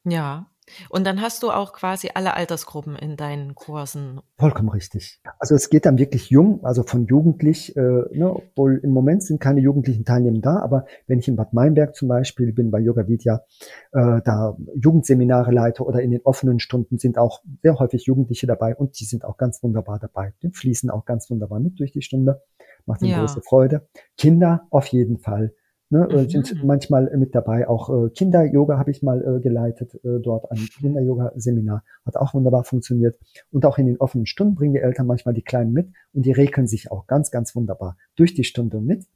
Ja. 0.04 0.49
Und 0.90 1.06
dann 1.06 1.22
hast 1.22 1.44
du 1.44 1.52
auch 1.52 1.74
quasi 1.74 2.12
alle 2.14 2.34
Altersgruppen 2.34 2.96
in 2.96 3.18
deinen 3.18 3.56
Kursen. 3.56 4.22
Vollkommen 4.38 4.70
richtig. 4.70 5.22
Also 5.40 5.56
es 5.56 5.70
geht 5.70 5.86
dann 5.86 5.98
wirklich 5.98 6.30
jung, 6.30 6.64
also 6.64 6.84
von 6.84 7.06
jugendlich, 7.06 7.76
äh, 7.76 7.82
ne, 7.82 8.34
obwohl 8.34 8.80
im 8.84 8.92
Moment 8.92 9.24
sind 9.24 9.40
keine 9.40 9.62
jugendlichen 9.62 10.06
Teilnehmer 10.06 10.40
da, 10.40 10.60
aber 10.60 10.86
wenn 11.08 11.20
ich 11.20 11.28
in 11.28 11.36
Bad 11.36 11.54
Meinberg 11.54 11.96
zum 11.96 12.08
Beispiel 12.08 12.54
bin 12.54 12.72
bei 12.72 12.80
Yoga 12.80 13.08
Vidya, 13.08 13.44
äh, 13.92 14.22
da 14.24 14.58
Jugendseminare 14.76 15.52
leite 15.52 15.84
oder 15.84 16.02
in 16.02 16.12
den 16.12 16.22
offenen 16.24 16.60
Stunden 16.60 16.98
sind 16.98 17.18
auch 17.18 17.42
sehr 17.62 17.78
häufig 17.80 18.06
Jugendliche 18.06 18.48
dabei 18.48 18.76
und 18.76 19.00
die 19.00 19.06
sind 19.06 19.26
auch 19.26 19.38
ganz 19.38 19.64
wunderbar 19.64 20.00
dabei. 20.00 20.34
Die 20.42 20.52
fließen 20.52 20.90
auch 20.90 21.06
ganz 21.06 21.30
wunderbar 21.30 21.60
mit 21.60 21.80
durch 21.80 21.92
die 21.92 22.02
Stunde, 22.02 22.42
macht 22.86 23.02
ihnen 23.02 23.12
ja. 23.12 23.20
große 23.20 23.42
Freude. 23.42 23.88
Kinder 24.18 24.68
auf 24.70 24.88
jeden 24.88 25.20
Fall 25.20 25.54
Ne, 25.92 26.08
äh, 26.12 26.24
mhm. 26.24 26.30
Sind 26.30 26.64
manchmal 26.64 27.10
mit 27.18 27.34
dabei. 27.34 27.68
Auch 27.68 27.90
äh, 27.90 28.10
Kinder-Yoga 28.12 28.78
habe 28.78 28.92
ich 28.92 29.02
mal 29.02 29.24
äh, 29.26 29.40
geleitet, 29.40 29.96
äh, 30.04 30.20
dort 30.20 30.52
ein 30.52 30.58
Kinder-Yoga-Seminar. 30.58 31.84
Hat 32.06 32.16
auch 32.16 32.36
wunderbar 32.36 32.64
funktioniert. 32.64 33.18
Und 33.52 33.66
auch 33.66 33.80
in 33.80 33.88
den 33.88 33.98
offenen 33.98 34.28
Stunden 34.28 34.54
bringen 34.54 34.74
die 34.74 34.82
Eltern 34.82 35.08
manchmal 35.08 35.34
die 35.34 35.42
Kleinen 35.42 35.74
mit 35.74 35.90
und 36.14 36.28
die 36.28 36.32
regeln 36.32 36.68
sich 36.68 36.92
auch 36.92 37.08
ganz, 37.08 37.32
ganz 37.32 37.56
wunderbar 37.56 37.98
durch 38.16 38.36
die 38.36 38.44
Stunde 38.44 38.82
mit. 38.82 39.08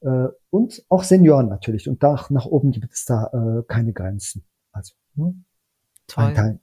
Äh, 0.00 0.26
und 0.50 0.84
auch 0.88 1.04
Senioren 1.04 1.48
natürlich. 1.48 1.88
Und 1.88 2.02
da 2.02 2.26
nach 2.30 2.46
oben 2.46 2.72
gibt 2.72 2.92
es 2.92 3.04
da 3.04 3.30
äh, 3.32 3.62
keine 3.68 3.92
Grenzen. 3.92 4.42
Also 4.72 4.94
ne? 5.14 5.32
Toll. 6.08 6.32
Ja. 6.34 6.54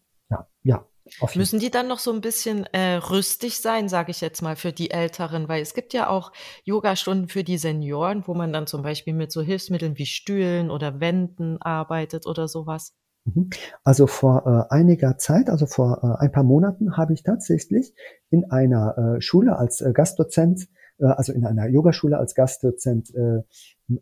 Müssen 1.35 1.59
die 1.59 1.69
dann 1.69 1.87
noch 1.87 1.99
so 1.99 2.11
ein 2.11 2.21
bisschen 2.21 2.65
äh, 2.67 2.95
rüstig 2.95 3.59
sein, 3.59 3.89
sage 3.89 4.11
ich 4.11 4.21
jetzt 4.21 4.41
mal, 4.41 4.55
für 4.55 4.71
die 4.71 4.91
Älteren? 4.91 5.49
Weil 5.49 5.61
es 5.61 5.73
gibt 5.73 5.93
ja 5.93 6.09
auch 6.09 6.31
Yogastunden 6.63 7.27
für 7.27 7.43
die 7.43 7.57
Senioren, 7.57 8.23
wo 8.25 8.33
man 8.33 8.53
dann 8.53 8.67
zum 8.67 8.83
Beispiel 8.83 9.13
mit 9.13 9.31
so 9.31 9.41
Hilfsmitteln 9.41 9.97
wie 9.97 10.05
Stühlen 10.05 10.71
oder 10.71 10.99
Wänden 10.99 11.61
arbeitet 11.61 12.25
oder 12.25 12.47
sowas. 12.47 12.95
Mhm. 13.25 13.49
Also 13.83 14.07
vor 14.07 14.67
äh, 14.69 14.73
einiger 14.73 15.17
Zeit, 15.17 15.49
also 15.49 15.65
vor 15.65 15.99
äh, 16.03 16.23
ein 16.23 16.31
paar 16.31 16.43
Monaten, 16.43 16.97
habe 16.97 17.13
ich 17.13 17.23
tatsächlich 17.23 17.93
in 18.29 18.49
einer 18.51 18.97
äh, 18.97 19.21
Schule 19.21 19.57
als 19.57 19.81
äh, 19.81 19.91
Gastdozent, 19.93 20.67
äh, 20.99 21.05
also 21.05 21.33
in 21.33 21.45
einer 21.45 21.67
Yogaschule 21.67 22.17
als 22.17 22.35
Gastdozent 22.35 23.13
äh, 23.13 23.41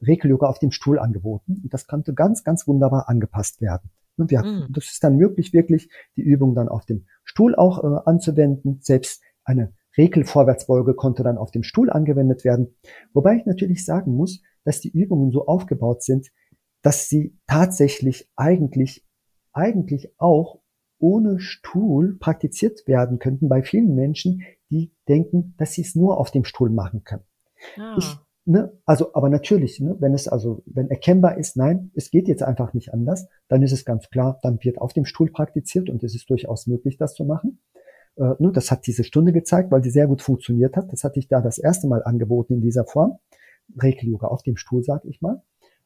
Regel-Yoga 0.06 0.48
auf 0.48 0.60
dem 0.60 0.72
Stuhl 0.72 1.00
angeboten. 1.00 1.62
Und 1.64 1.74
das 1.74 1.88
konnte 1.88 2.14
ganz, 2.14 2.44
ganz 2.44 2.68
wunderbar 2.68 3.10
angepasst 3.10 3.62
werden. 3.62 3.90
Und 4.22 4.32
wir, 4.32 4.44
mhm. 4.44 4.68
Das 4.70 4.86
ist 4.86 5.04
dann 5.04 5.18
möglich, 5.18 5.54
wirklich 5.54 5.90
die 6.16 6.22
Übung 6.22 6.56
dann 6.56 6.70
auf 6.70 6.86
dem 6.86 7.06
Stuhl 7.24 7.56
auch 7.56 7.84
äh, 7.84 8.10
anzuwenden. 8.10 8.80
Selbst 8.82 9.22
eine 9.44 9.74
Regelvorwärtsbeuge 9.98 10.94
konnte 10.94 11.24
dann 11.24 11.38
auf 11.38 11.52
dem 11.52 11.64
Stuhl 11.64 11.90
angewendet 11.90 12.46
werden. 12.46 12.76
Wobei 13.14 13.36
ich 13.36 13.46
natürlich 13.46 13.86
sagen 13.86 14.16
muss, 14.16 14.42
dass 14.64 14.80
die 14.80 14.92
Übungen 14.92 15.32
so 15.32 15.48
aufgebaut 15.48 16.04
sind, 16.04 16.32
dass 16.82 17.10
sie 17.10 17.38
tatsächlich 17.48 18.30
eigentlich, 18.36 19.06
eigentlich 19.54 20.14
auch 20.18 20.62
ohne 20.98 21.40
Stuhl 21.40 22.18
praktiziert 22.20 22.88
werden 22.88 23.20
könnten 23.20 23.50
bei 23.50 23.64
vielen 23.64 23.96
Menschen, 23.96 24.44
die 24.70 24.94
denken, 25.08 25.56
dass 25.58 25.74
sie 25.74 25.82
es 25.82 25.96
nur 25.96 26.18
auf 26.18 26.32
dem 26.32 26.46
Stuhl 26.46 26.70
machen 26.70 27.04
können. 27.04 27.24
Ah. 27.78 27.96
Ich 27.98 28.18
Ne? 28.52 28.74
Also, 28.86 29.14
aber 29.14 29.30
natürlich, 29.30 29.80
ne, 29.80 29.96
wenn 30.00 30.14
es 30.14 30.28
also, 30.28 30.62
wenn 30.66 30.90
erkennbar 30.90 31.38
ist, 31.38 31.56
nein, 31.56 31.90
es 31.96 32.12
geht 32.12 32.28
jetzt 32.28 32.44
einfach 32.44 32.74
nicht 32.74 32.94
anders, 32.94 33.30
dann 33.48 33.64
ist 33.64 33.72
es 33.72 33.86
ganz 33.86 34.10
klar, 34.10 34.40
dann 34.44 34.60
wird 34.62 34.78
auf 34.80 34.92
dem 34.92 35.06
Stuhl 35.06 35.32
praktiziert 35.32 35.90
und 35.90 36.04
es 36.04 36.16
ist 36.16 36.30
durchaus 36.30 36.68
möglich, 36.68 36.98
das 36.98 37.14
zu 37.14 37.24
machen. 37.24 37.60
Äh, 38.18 38.34
ne, 38.40 38.52
das 38.52 38.70
hat 38.70 38.86
diese 38.88 39.06
Stunde 39.06 39.32
gezeigt, 39.32 39.72
weil 39.72 39.80
die 39.80 39.90
sehr 39.90 40.08
gut 40.08 40.22
funktioniert 40.22 40.76
hat. 40.76 40.92
Das 40.92 41.06
hatte 41.06 41.18
ich 41.18 41.30
da 41.30 41.40
das 41.40 41.60
erste 41.60 41.88
Mal 41.88 42.04
angeboten 42.04 42.56
in 42.56 42.62
dieser 42.62 42.84
Form. 42.84 43.20
Regel-Yoga 43.82 44.28
auf 44.28 44.44
dem 44.44 44.58
Stuhl, 44.58 44.84
sag 44.84 45.06
ich 45.06 45.22
mal. 45.22 45.42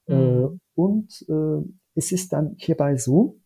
Äh, 0.08 0.16
mhm. 0.16 0.44
Äh, 0.44 0.60
und 0.74 1.26
äh, 1.30 1.70
es 1.94 2.12
ist 2.12 2.34
dann 2.34 2.56
hierbei 2.58 2.98
so, 2.98 3.38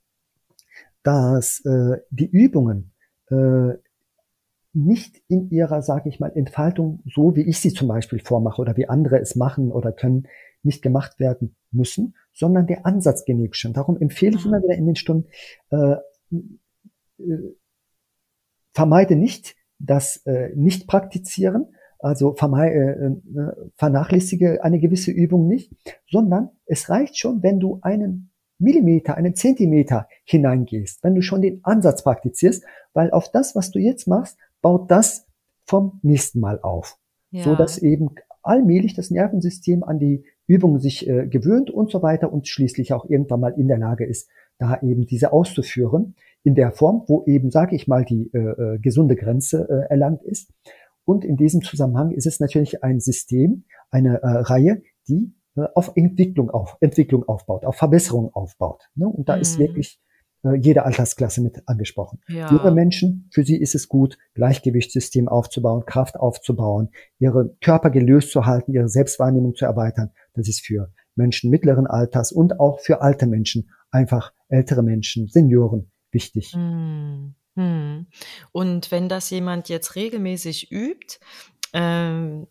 dass 1.04 1.62
äh, 1.66 1.98
die 2.10 2.30
Übungen 2.30 2.94
äh, 3.30 3.74
nicht 4.86 5.22
in 5.28 5.50
ihrer, 5.50 5.82
sage 5.82 6.10
ich 6.10 6.20
mal, 6.20 6.32
Entfaltung, 6.34 7.02
so 7.06 7.36
wie 7.36 7.42
ich 7.42 7.60
sie 7.60 7.74
zum 7.74 7.88
Beispiel 7.88 8.20
vormache 8.20 8.62
oder 8.62 8.78
wie 8.78 8.88
andere 8.88 9.20
es 9.20 9.36
machen 9.36 9.72
oder 9.72 9.92
können, 9.92 10.28
nicht 10.64 10.82
gemacht 10.82 11.20
werden 11.20 11.56
müssen, 11.72 12.16
sondern 12.34 12.68
der 12.68 12.86
Ansatz 12.86 13.26
genügt 13.26 13.56
schon. 13.56 13.74
Darum 13.74 13.98
empfehle 13.98 14.38
ich 14.38 14.46
immer 14.46 14.62
wieder 14.62 14.76
in 14.76 14.86
den 14.86 14.96
Stunden, 14.96 15.30
äh, 15.72 15.96
äh, 17.20 17.56
vermeide 18.74 19.16
nicht 19.16 19.56
das 19.80 20.18
äh, 20.26 20.52
Nicht-Praktizieren, 20.56 21.68
also 22.00 22.34
vermeide, 22.34 22.76
äh, 22.76 23.40
äh, 23.40 23.70
vernachlässige 23.76 24.64
eine 24.64 24.80
gewisse 24.80 25.12
Übung 25.12 25.48
nicht, 25.48 25.72
sondern 26.10 26.50
es 26.66 26.90
reicht 26.90 27.18
schon, 27.18 27.44
wenn 27.44 27.60
du 27.60 27.80
einen 27.82 28.32
Millimeter, 28.58 29.16
einen 29.16 29.36
Zentimeter 29.36 30.08
hineingehst, 30.26 31.04
wenn 31.04 31.16
du 31.16 31.22
schon 31.22 31.42
den 31.42 31.64
Ansatz 31.64 32.04
praktizierst, 32.04 32.64
weil 32.94 33.12
auf 33.12 33.32
das, 33.32 33.56
was 33.56 33.72
du 33.72 33.80
jetzt 33.80 34.08
machst, 34.08 34.38
baut 34.62 34.90
das 34.92 35.28
vom 35.66 36.00
nächsten 36.02 36.40
Mal 36.40 36.60
auf. 36.62 36.98
Ja. 37.32 37.44
So 37.44 37.56
dass 37.56 37.78
eben 37.78 38.16
allmählich 38.42 38.94
das 38.96 39.12
Nervensystem 39.12 39.84
an 39.84 40.00
die 40.00 40.24
Übung 40.48 40.80
sich 40.80 41.08
äh, 41.08 41.28
gewöhnt 41.28 41.70
und 41.70 41.92
so 41.92 42.02
weiter 42.02 42.34
und 42.34 42.48
schließlich 42.48 42.94
auch 42.94 43.06
irgendwann 43.08 43.40
mal 43.40 43.54
in 43.58 43.68
der 43.68 43.78
Lage 43.78 44.06
ist, 44.06 44.30
da 44.58 44.80
eben 44.82 45.06
diese 45.06 45.32
auszuführen 45.32 46.16
in 46.44 46.56
der 46.56 46.72
Form, 46.72 47.04
wo 47.08 47.24
eben, 47.26 47.52
sage 47.52 47.76
ich 47.76 47.88
mal, 47.88 48.04
die 48.04 48.32
äh, 48.34 48.38
äh, 48.38 48.80
gesunde 48.80 49.16
Grenze 49.16 49.68
äh, 49.70 49.92
erlangt 49.92 50.24
ist. 50.24 50.52
Und 51.06 51.26
in 51.26 51.38
diesem 51.38 51.62
Zusammenhang 51.62 52.12
ist 52.12 52.26
es 52.26 52.40
natürlich 52.40 52.84
ein 52.84 53.00
System, 53.00 53.64
eine 53.92 54.22
äh, 54.22 54.28
Reihe, 54.28 54.82
die 55.08 55.34
äh, 55.56 55.66
auf 55.76 55.92
Entwicklung, 55.96 56.50
auf 56.50 56.78
Entwicklung 56.80 57.28
aufbaut, 57.28 57.66
auf 57.66 57.76
Verbesserung 57.76 58.34
aufbaut. 58.34 58.90
Ne? 58.96 59.08
Und 59.08 59.30
da 59.30 59.36
mhm. 59.36 59.42
ist 59.42 59.60
wirklich 59.60 60.00
äh, 60.44 60.56
jede 60.56 60.86
Altersklasse 60.86 61.42
mit 61.42 61.62
angesprochen. 61.68 62.20
Ja. 62.28 62.52
Junge 62.52 62.72
Menschen, 62.72 63.30
für 63.32 63.44
sie 63.44 63.58
ist 63.58 63.76
es 63.76 63.88
gut, 63.88 64.18
Gleichgewichtssystem 64.36 65.28
aufzubauen, 65.28 65.86
Kraft 65.86 66.16
aufzubauen, 66.16 66.90
ihre 67.18 67.56
Körper 67.62 67.90
gelöst 67.90 68.32
zu 68.32 68.46
halten, 68.46 68.74
ihre 68.74 68.90
Selbstwahrnehmung 68.90 69.56
zu 69.56 69.66
erweitern. 69.66 70.12
Das 70.34 70.48
ist 70.48 70.66
für 70.66 70.92
Menschen 71.16 71.50
mittleren 71.50 71.88
Alters 71.88 72.32
und 72.32 72.60
auch 72.60 72.80
für 72.80 73.02
alte 73.02 73.28
Menschen, 73.28 73.70
einfach 73.92 74.34
ältere 74.48 74.84
Menschen, 74.84 75.28
Senioren 75.28 75.92
wichtig. 76.12 76.54
Hm. 76.54 77.36
Hm. 77.56 78.08
Und 78.52 78.92
wenn 78.92 79.10
das 79.10 79.30
jemand 79.30 79.68
jetzt 79.68 79.96
regelmäßig 79.96 80.72
übt, 80.72 81.20
ähm, 81.74 82.48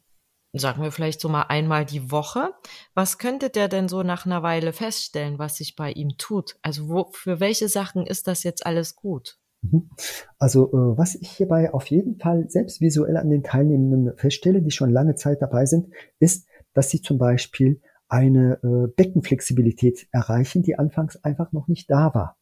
sagen 0.59 0.83
wir 0.83 0.92
vielleicht 0.92 1.21
so 1.21 1.29
mal 1.29 1.42
einmal 1.42 1.85
die 1.85 2.11
Woche. 2.11 2.51
Was 2.94 3.18
könnte 3.18 3.51
der 3.51 3.68
denn 3.68 3.88
so 3.88 4.03
nach 4.03 4.27
einer 4.27 4.42
Weile 4.42 4.73
feststellen, 4.73 5.38
was 5.38 5.57
sich 5.57 5.77
bei 5.77 5.92
ihm 5.92 6.16
tut? 6.18 6.57
Also 6.62 6.88
wo, 6.88 7.09
für 7.12 7.40
welche 7.40 7.68
Sachen 7.68 8.07
ist 8.07 8.27
das 8.27 8.42
jetzt 8.42 8.66
alles 8.66 8.97
gut? 8.97 9.38
Mhm. 9.62 9.90
Also 10.38 10.68
äh, 10.68 10.99
was 10.99 11.14
ich 11.14 11.31
hierbei 11.31 11.73
auf 11.73 11.87
jeden 11.87 12.18
Fall 12.18 12.49
selbst 12.49 12.81
visuell 12.81 13.16
an 13.16 13.31
den 13.31 13.42
Teilnehmenden 13.42 14.16
feststelle, 14.16 14.62
die 14.62 14.71
schon 14.71 14.90
lange 14.90 15.14
Zeit 15.14 15.42
dabei 15.42 15.66
sind, 15.66 15.92
ist, 16.18 16.47
dass 16.75 16.90
sie 16.90 17.03
zum 17.03 17.18
Beispiel 17.18 17.81
eine 18.09 18.59
äh, 18.62 18.88
Beckenflexibilität 18.94 20.09
erreichen, 20.12 20.62
die 20.62 20.79
anfangs 20.79 21.23
einfach 21.25 21.53
noch 21.53 21.68
nicht 21.68 21.90
da 21.90 22.14
war. 22.14 22.38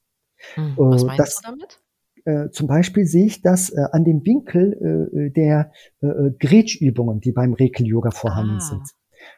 Hm, 0.55 0.75
was 0.77 1.03
äh, 1.03 1.07
meinst 1.07 1.21
das, 1.21 1.37
du 1.37 1.43
damit? 1.43 1.81
Äh, 2.27 2.51
zum 2.51 2.67
Beispiel 2.67 3.07
sehe 3.07 3.27
ich 3.27 3.41
das 3.41 3.71
äh, 3.71 3.81
an 3.93 4.05
dem 4.05 4.25
Winkel 4.27 5.11
äh, 5.15 5.31
der 5.31 5.71
äh, 6.03 6.07
äh, 6.07 6.33
Gretschübungen, 6.39 7.21
die 7.21 7.33
beim 7.33 7.55
Rekel-Yoga 7.55 8.11
vorhanden 8.11 8.57
ah. 8.57 8.61
sind. 8.61 8.83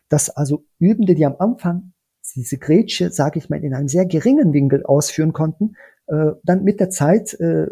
Dass 0.09 0.31
also 0.31 0.65
Übende, 0.79 1.15
die 1.15 1.27
am 1.27 1.37
Anfang 1.39 1.93
diese 2.35 2.59
Grätsche, 2.59 3.11
sage 3.11 3.39
ich 3.39 3.49
mal, 3.49 3.63
in 3.63 3.75
einem 3.75 3.89
sehr 3.89 4.07
geringen 4.07 4.53
Winkel 4.53 4.85
ausführen 4.85 5.33
konnten, 5.33 5.75
äh, 6.07 6.33
dann 6.45 6.65
mit 6.65 6.81
der 6.81 6.91
Zeit 6.91 7.35
äh, 7.35 7.67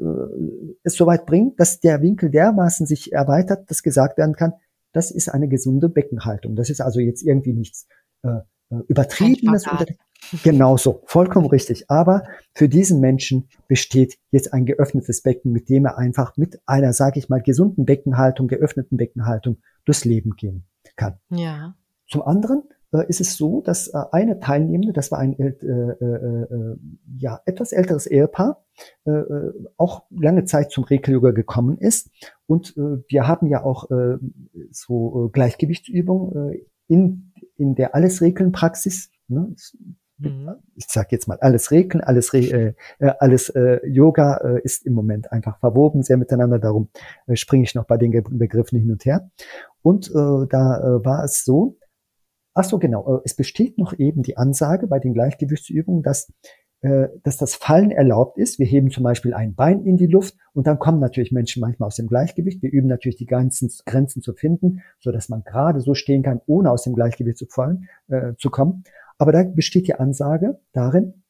es 0.83 0.95
soweit 0.95 1.25
bringt, 1.27 1.59
dass 1.61 1.81
der 1.81 2.03
Winkel 2.03 2.31
dermaßen 2.31 2.87
sich 2.87 3.13
erweitert, 3.13 3.71
dass 3.71 3.83
gesagt 3.83 4.19
werden 4.19 4.35
kann, 4.35 4.53
das 4.93 5.11
ist 5.11 5.29
eine 5.29 5.49
gesunde 5.49 5.89
Beckenhaltung. 5.89 6.57
Das 6.57 6.71
ist 6.71 6.81
also 6.81 7.01
jetzt 7.01 7.23
irgendwie 7.23 7.55
nichts 7.55 7.87
äh, 8.23 8.41
äh 8.71 8.83
Übertriebenes. 10.33 10.43
Genauso, 10.43 11.03
vollkommen 11.07 11.47
richtig. 11.47 11.91
Aber 11.91 12.25
für 12.55 12.69
diesen 12.69 13.01
Menschen 13.01 13.49
besteht 13.69 14.19
jetzt 14.31 14.53
ein 14.53 14.67
geöffnetes 14.67 15.23
Becken, 15.23 15.53
mit 15.53 15.69
dem 15.69 15.85
er 15.87 15.99
einfach 15.99 16.37
mit 16.37 16.61
einer, 16.67 16.93
sage 16.93 17.19
ich 17.19 17.29
mal, 17.29 17.41
gesunden 17.41 17.85
Beckenhaltung, 17.85 18.49
geöffneten 18.49 18.97
Beckenhaltung 18.97 19.59
durchs 19.85 20.05
Leben 20.05 20.37
gehen 20.37 20.65
kann. 20.97 21.19
Ja. 21.31 21.75
Zum 22.09 22.23
anderen 22.23 22.63
äh, 22.93 23.07
ist 23.09 23.21
es 23.21 23.37
so, 23.37 23.63
dass 23.63 23.89
äh, 23.89 23.99
eine 24.13 24.39
Teilnehmende, 24.41 24.93
das 24.93 25.11
war 25.11 25.19
ein 25.19 25.39
äh, 25.39 25.49
äh, 25.49 26.05
äh 26.05 26.77
ja 27.19 27.41
etwas 27.45 27.73
älteres 27.73 28.07
Ehepaar, 28.07 28.65
äh, 29.05 29.23
auch 29.77 30.05
lange 30.11 30.45
Zeit 30.45 30.71
zum 30.71 30.85
Rekel-Yoga 30.85 31.31
gekommen 31.31 31.79
ist. 31.79 32.11
Und 32.47 32.77
wir 32.77 33.27
haben 33.27 33.49
ja 33.49 33.65
auch 33.65 33.89
so 34.71 35.31
Gleichgewichtsübungen 35.33 36.61
in 36.87 37.33
in 37.57 37.75
der 37.75 37.95
Alles-Regeln-Praxis. 37.95 39.11
Ne? 39.29 39.55
Mhm. 40.19 40.57
Ich 40.75 40.87
sage 40.89 41.09
jetzt 41.11 41.29
mal, 41.29 41.39
alles 41.41 41.71
Regeln, 41.71 42.03
alles, 42.03 42.33
Re 42.33 42.39
äh, 42.39 42.75
äh, 42.99 43.13
alles 43.19 43.51
äh, 43.51 43.87
Yoga 43.87 44.39
äh, 44.39 44.61
ist 44.63 44.87
im 44.87 44.95
Moment 44.95 45.31
einfach 45.33 45.59
verwoben, 45.59 46.03
sehr 46.03 46.17
miteinander. 46.17 46.59
Darum 46.59 46.89
äh, 47.27 47.37
springe 47.37 47.65
ich 47.65 47.75
noch 47.75 47.85
bei 47.85 47.97
den 47.97 48.11
Begriffen 48.11 48.79
hin 48.79 48.91
und 48.91 49.05
her. 49.05 49.31
Und 49.83 50.09
äh, 50.09 50.47
da 50.49 50.81
äh, 50.81 51.05
war 51.05 51.25
es 51.25 51.45
so, 51.45 51.77
ach 52.55 52.65
so 52.65 52.79
genau, 52.79 53.19
äh, 53.19 53.21
es 53.25 53.35
besteht 53.35 53.79
noch 53.79 53.99
eben 53.99 54.23
die 54.23 54.37
Ansage 54.37 54.87
bei 54.87 54.99
den 54.99 55.13
Gleichgewichtsübungen, 55.13 56.03
dass 56.03 56.33
äh, 56.83 57.09
dass 57.23 57.39
das 57.39 57.55
Fallen 57.55 57.91
erlaubt 57.91 58.37
ist. 58.37 58.59
Wir 58.59 58.67
heben 58.67 58.91
zum 58.91 59.03
Beispiel 59.03 59.33
ein 59.33 59.55
Bein 59.55 59.85
in 59.85 59.97
die 59.97 60.07
Luft 60.07 60.35
und 60.53 60.67
dann 60.67 60.79
kommen 60.79 61.01
natürlich 61.01 61.33
Menschen 61.33 61.61
manchmal 61.61 61.87
aus 61.87 61.97
dem 61.97 62.07
Gleichgewicht. 62.07 62.63
Wir 62.63 62.71
üben 62.71 62.87
natürlich 62.87 63.17
die 63.17 63.27
ganzen 63.27 63.71
Grenzen 63.87 64.21
zu 64.21 64.35
finden, 64.35 64.83
so 65.01 65.11
dass 65.11 65.31
man 65.31 65.43
gerade 65.43 65.81
so 65.81 65.95
stehen 65.95 66.23
kann, 66.23 66.41
ohne 66.47 66.71
aus 66.71 66.83
dem 66.83 66.95
Gleichgewicht 66.95 67.39
zu 67.39 67.47
fallen, 67.47 67.89
äh, 68.09 68.35
zu 68.37 68.51
kommen. 68.51 68.85
Aber 69.19 69.33
da 69.33 69.43
besteht 69.43 69.89
die 69.89 69.95
Ansage 69.95 70.59
darin, 70.73 71.23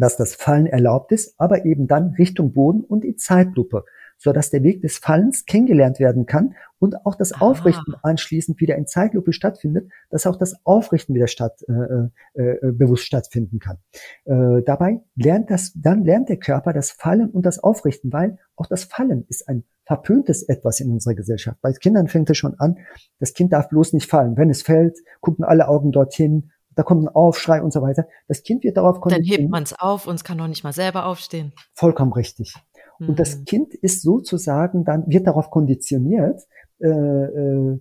dass 0.00 0.16
das 0.16 0.34
Fallen 0.34 0.66
erlaubt 0.66 1.12
ist, 1.12 1.34
aber 1.38 1.64
eben 1.64 1.86
dann 1.86 2.14
Richtung 2.18 2.52
Boden 2.52 2.82
und 2.82 3.04
in 3.04 3.18
Zeitlupe, 3.18 3.84
so 4.16 4.32
dass 4.32 4.50
der 4.50 4.62
Weg 4.62 4.82
des 4.82 4.98
Fallens 4.98 5.44
kennengelernt 5.44 6.00
werden 6.00 6.26
kann 6.26 6.54
und 6.78 7.06
auch 7.06 7.14
das 7.14 7.32
Aufrichten 7.32 7.94
ah. 7.94 8.00
anschließend 8.02 8.60
wieder 8.60 8.76
in 8.76 8.86
Zeitlupe 8.86 9.32
stattfindet, 9.32 9.90
dass 10.08 10.26
auch 10.26 10.36
das 10.36 10.56
Aufrichten 10.64 11.14
wieder 11.14 11.26
statt, 11.26 11.62
äh, 11.68 12.40
äh, 12.40 12.42
äh, 12.42 12.72
bewusst 12.72 13.04
stattfinden 13.04 13.58
kann. 13.58 13.78
Äh, 14.24 14.62
dabei 14.64 15.00
lernt 15.16 15.50
das, 15.50 15.72
dann 15.74 16.04
lernt 16.04 16.28
der 16.28 16.38
Körper 16.38 16.72
das 16.72 16.90
Fallen 16.90 17.30
und 17.30 17.44
das 17.44 17.62
Aufrichten, 17.62 18.12
weil 18.12 18.38
auch 18.56 18.66
das 18.66 18.84
Fallen 18.84 19.26
ist 19.28 19.48
ein 19.48 19.64
verpöntes 19.84 20.42
etwas 20.42 20.80
in 20.80 20.90
unserer 20.90 21.14
Gesellschaft. 21.14 21.58
Bei 21.60 21.72
Kindern 21.72 22.08
fängt 22.08 22.30
es 22.30 22.38
schon 22.38 22.54
an, 22.58 22.78
das 23.18 23.34
Kind 23.34 23.52
darf 23.52 23.68
bloß 23.68 23.92
nicht 23.92 24.08
fallen. 24.08 24.36
Wenn 24.36 24.48
es 24.48 24.62
fällt, 24.62 24.98
gucken 25.20 25.44
alle 25.44 25.68
Augen 25.68 25.92
dorthin, 25.92 26.52
da 26.80 26.84
kommt 26.84 27.04
ein 27.04 27.08
Aufschrei 27.08 27.60
und 27.60 27.74
so 27.74 27.82
weiter. 27.82 28.06
Das 28.26 28.42
Kind 28.42 28.64
wird 28.64 28.78
darauf 28.78 29.02
konditioniert. 29.02 29.36
Dann 29.36 29.42
hebt 29.42 29.50
man 29.50 29.62
es 29.64 29.78
auf 29.78 30.06
und 30.06 30.14
es 30.14 30.24
kann 30.24 30.38
noch 30.38 30.48
nicht 30.48 30.64
mal 30.64 30.72
selber 30.72 31.04
aufstehen. 31.04 31.52
Vollkommen 31.74 32.14
richtig. 32.14 32.54
Mhm. 32.98 33.10
Und 33.10 33.20
das 33.20 33.34
hm. 33.34 33.44
Kind 33.44 33.74
ist 33.74 34.00
sozusagen 34.00 34.86
dann, 34.86 35.04
wird 35.06 35.26
darauf 35.26 35.50
konditioniert, 35.50 36.40
äh, 36.78 36.88
äh, 36.88 37.80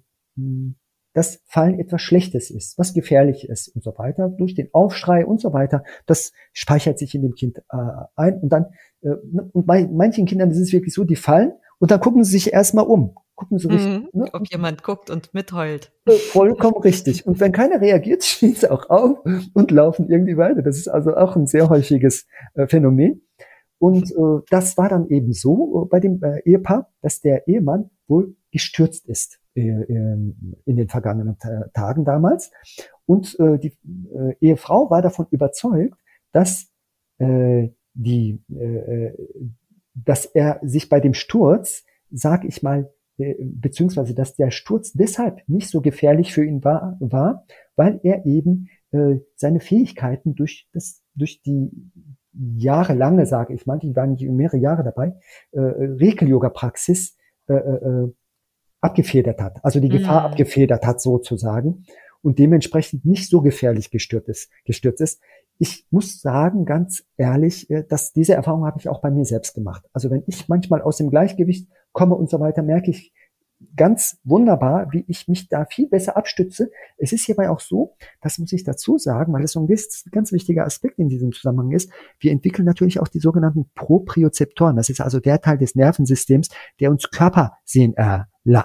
dass 1.14 1.42
Fallen 1.46 1.80
etwas 1.80 2.02
Schlechtes 2.02 2.52
ist, 2.52 2.78
was 2.78 2.94
gefährlich 2.94 3.48
ist 3.48 3.70
und 3.70 3.86
so 3.86 3.98
weiter, 3.98 4.28
durch 4.28 4.54
den 4.54 4.68
Aufschrei 4.74 5.26
und 5.26 5.40
so 5.40 5.54
weiter. 5.54 5.86
Das 6.06 6.34
speichert 6.52 7.00
sich 7.00 7.16
in 7.16 7.22
dem 7.22 7.36
Kind 7.36 7.60
äh, 7.72 7.78
ein 8.18 8.38
und 8.42 8.50
dann, 8.50 8.66
äh, 9.02 9.12
und 9.54 9.66
bei 9.66 9.88
manchen 9.88 10.26
Kindern 10.26 10.52
ist 10.52 10.60
es 10.60 10.74
wirklich 10.74 10.94
so, 10.94 11.06
die 11.06 11.16
fallen 11.16 11.54
und 11.78 11.90
dann 11.90 12.02
gucken 12.02 12.26
sie 12.26 12.32
sich 12.32 12.52
erstmal 12.52 12.86
um 12.86 13.16
gucken 13.40 13.58
so 13.58 13.70
richtig. 13.70 14.14
Mhm, 14.14 14.22
ne? 14.22 14.30
Ob 14.34 14.48
jemand 14.52 14.84
guckt 14.84 15.10
und 15.10 15.34
mitheult. 15.34 15.92
Vollkommen 16.32 16.78
richtig. 16.84 17.26
Und 17.26 17.40
wenn 17.40 17.52
keiner 17.52 17.82
reagiert, 17.82 18.24
stehen 18.26 18.54
sie 18.54 18.70
auch 18.70 18.90
auf 18.90 19.20
und 19.54 19.72
laufen 19.72 20.10
irgendwie 20.10 20.38
weiter. 20.38 20.62
Das 20.62 20.78
ist 20.78 20.90
also 20.90 21.16
auch 21.16 21.36
ein 21.36 21.48
sehr 21.48 21.70
häufiges 21.70 22.28
äh, 22.54 22.68
Phänomen. 22.68 23.22
Und 23.80 24.12
äh, 24.12 24.44
das 24.50 24.78
war 24.78 24.90
dann 24.90 25.08
eben 25.08 25.32
so 25.32 25.84
äh, 25.84 25.90
bei 25.90 26.00
dem 26.02 26.22
äh, 26.22 26.42
Ehepaar, 26.42 26.92
dass 27.02 27.22
der 27.22 27.48
Ehemann 27.48 27.90
wohl 28.08 28.36
gestürzt 28.52 29.08
ist 29.08 29.40
äh, 29.56 29.62
in 29.62 30.56
den 30.66 30.90
vergangenen 30.90 31.38
Tagen 31.74 32.04
damals. 32.04 32.52
Und 33.06 33.40
äh, 33.40 33.58
die 33.58 33.78
äh, 34.14 34.36
Ehefrau 34.42 34.90
war 34.90 35.02
davon 35.02 35.28
überzeugt, 35.32 35.98
dass 36.34 36.68
äh, 37.20 37.70
die, 37.94 38.44
äh, 38.54 39.14
dass 39.94 40.26
er 40.26 40.60
sich 40.62 40.90
bei 40.90 41.00
dem 41.00 41.14
Sturz, 41.14 41.86
sag 42.12 42.44
ich 42.44 42.62
mal, 42.62 42.82
äh, 42.82 42.99
beziehungsweise 43.40 44.14
dass 44.14 44.36
der 44.36 44.52
Sturz 44.52 44.94
deshalb 44.94 45.42
nicht 45.48 45.70
so 45.70 45.82
gefährlich 45.82 46.34
für 46.34 46.46
ihn 46.46 46.64
war, 46.64 46.98
war 47.00 47.46
weil 47.76 48.00
er 48.04 48.26
eben 48.26 48.70
äh, 48.92 49.20
seine 49.36 49.60
Fähigkeiten 49.60 50.36
durch 50.36 50.68
das 50.74 51.02
durch 51.16 51.42
die 51.42 51.72
jahrelange, 52.34 53.26
sage 53.26 53.54
ich 53.54 53.66
mal, 53.66 53.80
die 53.80 53.96
waren 53.96 54.12
nicht 54.12 54.28
mehrere 54.30 54.58
Jahre 54.58 54.84
dabei, 54.84 55.16
äh, 55.52 55.60
Rekel-Yoga-Praxis 55.60 57.18
äh, 57.48 57.54
äh, 57.54 58.06
äh 58.06 58.14
abgefedert 58.82 59.42
hat, 59.42 59.60
also 59.62 59.82
die 59.82 59.90
Gefahr 59.90 60.22
mhm. 60.22 60.28
abgefedert 60.28 60.86
hat 60.86 61.02
sozusagen 61.02 61.84
und 62.22 62.40
dementsprechend 62.40 63.06
nicht 63.06 63.30
so 63.30 63.42
gefährlich 63.42 63.92
gestürzt 63.92 64.30
ist. 64.30 64.52
Gestürzt 64.66 65.02
ist. 65.02 65.22
Ich 65.58 65.86
muss 65.90 66.22
sagen, 66.22 66.64
ganz 66.64 67.04
ehrlich, 67.18 67.70
äh, 67.70 67.84
dass 67.88 68.14
diese 68.14 68.36
Erfahrung 68.36 68.66
habe 68.66 68.80
ich 68.80 68.88
auch 68.88 69.02
bei 69.02 69.12
mir 69.12 69.26
selbst 69.26 69.54
gemacht. 69.54 69.86
Also 69.92 70.10
wenn 70.10 70.24
ich 70.28 70.48
manchmal 70.48 70.82
aus 70.82 70.98
dem 70.98 71.10
Gleichgewicht 71.10 71.68
komme 71.92 72.16
und 72.16 72.30
so 72.30 72.40
weiter, 72.40 72.62
merke 72.62 72.92
ich 72.92 73.14
ganz 73.76 74.18
wunderbar, 74.24 74.88
wie 74.92 75.04
ich 75.08 75.28
mich 75.28 75.50
da 75.50 75.66
viel 75.66 75.88
besser 75.90 76.16
abstütze. 76.16 76.72
Es 76.98 77.12
ist 77.12 77.26
hierbei 77.26 77.50
auch 77.50 77.60
so, 77.60 77.96
das 78.22 78.38
muss 78.38 78.54
ich 78.54 78.64
dazu 78.64 78.98
sagen, 78.98 79.34
weil 79.34 79.44
es 79.44 79.52
so 79.52 79.60
ein 79.60 79.68
ganz 80.12 80.32
wichtiger 80.32 80.66
Aspekt 80.66 80.98
in 80.98 81.10
diesem 81.10 81.32
Zusammenhang 81.32 81.72
ist. 81.72 81.92
Wir 82.20 82.32
entwickeln 82.32 82.66
natürlich 82.66 83.00
auch 83.00 83.08
die 83.08 83.20
sogenannten 83.20 83.70
Propriozeptoren. 83.76 84.76
Das 84.76 84.90
ist 84.90 85.02
also 85.02 85.20
der 85.20 85.42
Teil 85.42 85.58
des 85.58 85.76
Nervensystems, 85.76 86.50
der 86.80 86.90
uns 86.90 87.10
Körpersehen 87.10 87.96
äh, 87.98 88.20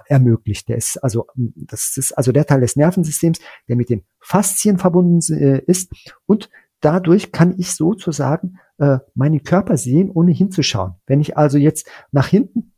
ermöglicht. 0.07 0.69
Der 0.69 0.77
ist 0.77 0.97
also, 1.03 1.27
das 1.35 1.97
ist 1.97 2.13
also 2.13 2.31
der 2.31 2.47
Teil 2.47 2.61
des 2.61 2.77
Nervensystems, 2.77 3.41
der 3.69 3.77
mit 3.77 3.91
den 3.91 4.05
Faszien 4.21 4.79
verbunden 4.79 5.21
äh, 5.35 5.61
ist 5.67 5.93
und 6.27 6.51
dadurch 6.81 7.33
kann 7.33 7.55
ich 7.59 7.75
sozusagen 7.75 8.59
äh, 8.79 8.99
meinen 9.15 9.43
Körper 9.43 9.77
sehen, 9.77 10.11
ohne 10.11 10.33
hinzuschauen. 10.33 10.95
Wenn 11.07 11.21
ich 11.21 11.37
also 11.37 11.59
jetzt 11.59 11.89
nach 12.13 12.29
hinten, 12.29 12.74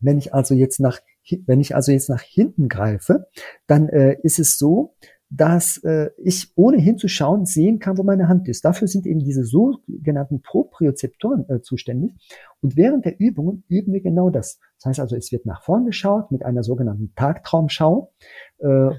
wenn 0.00 0.18
ich 0.18 0.34
also 0.34 0.54
jetzt 0.54 0.80
nach, 0.80 0.98
wenn 1.46 1.60
ich 1.60 1.74
also 1.74 1.92
jetzt 1.92 2.08
nach 2.08 2.22
hinten 2.22 2.68
greife, 2.68 3.26
dann 3.66 3.88
äh, 3.88 4.16
ist 4.22 4.38
es 4.38 4.58
so, 4.58 4.94
dass 5.30 5.78
äh, 5.84 6.10
ich 6.16 6.52
ohne 6.54 6.78
hinzuschauen 6.78 7.44
sehen 7.44 7.78
kann, 7.78 7.98
wo 7.98 8.02
meine 8.02 8.28
Hand 8.28 8.48
ist. 8.48 8.64
Dafür 8.64 8.88
sind 8.88 9.06
eben 9.06 9.20
diese 9.20 9.44
sogenannten 9.44 10.40
Propriozeptoren 10.40 11.48
äh, 11.50 11.60
zuständig. 11.60 12.12
Und 12.62 12.76
während 12.76 13.04
der 13.04 13.20
Übungen 13.20 13.64
üben 13.68 13.92
wir 13.92 14.00
genau 14.00 14.30
das. 14.30 14.58
Das 14.78 14.86
heißt 14.86 15.00
also, 15.00 15.16
es 15.16 15.30
wird 15.30 15.44
nach 15.44 15.62
vorn 15.62 15.84
geschaut 15.84 16.30
mit 16.32 16.44
einer 16.44 16.62
sogenannten 16.62 17.12
Tagtraumschau. 17.14 18.12
Äh, 18.58 18.90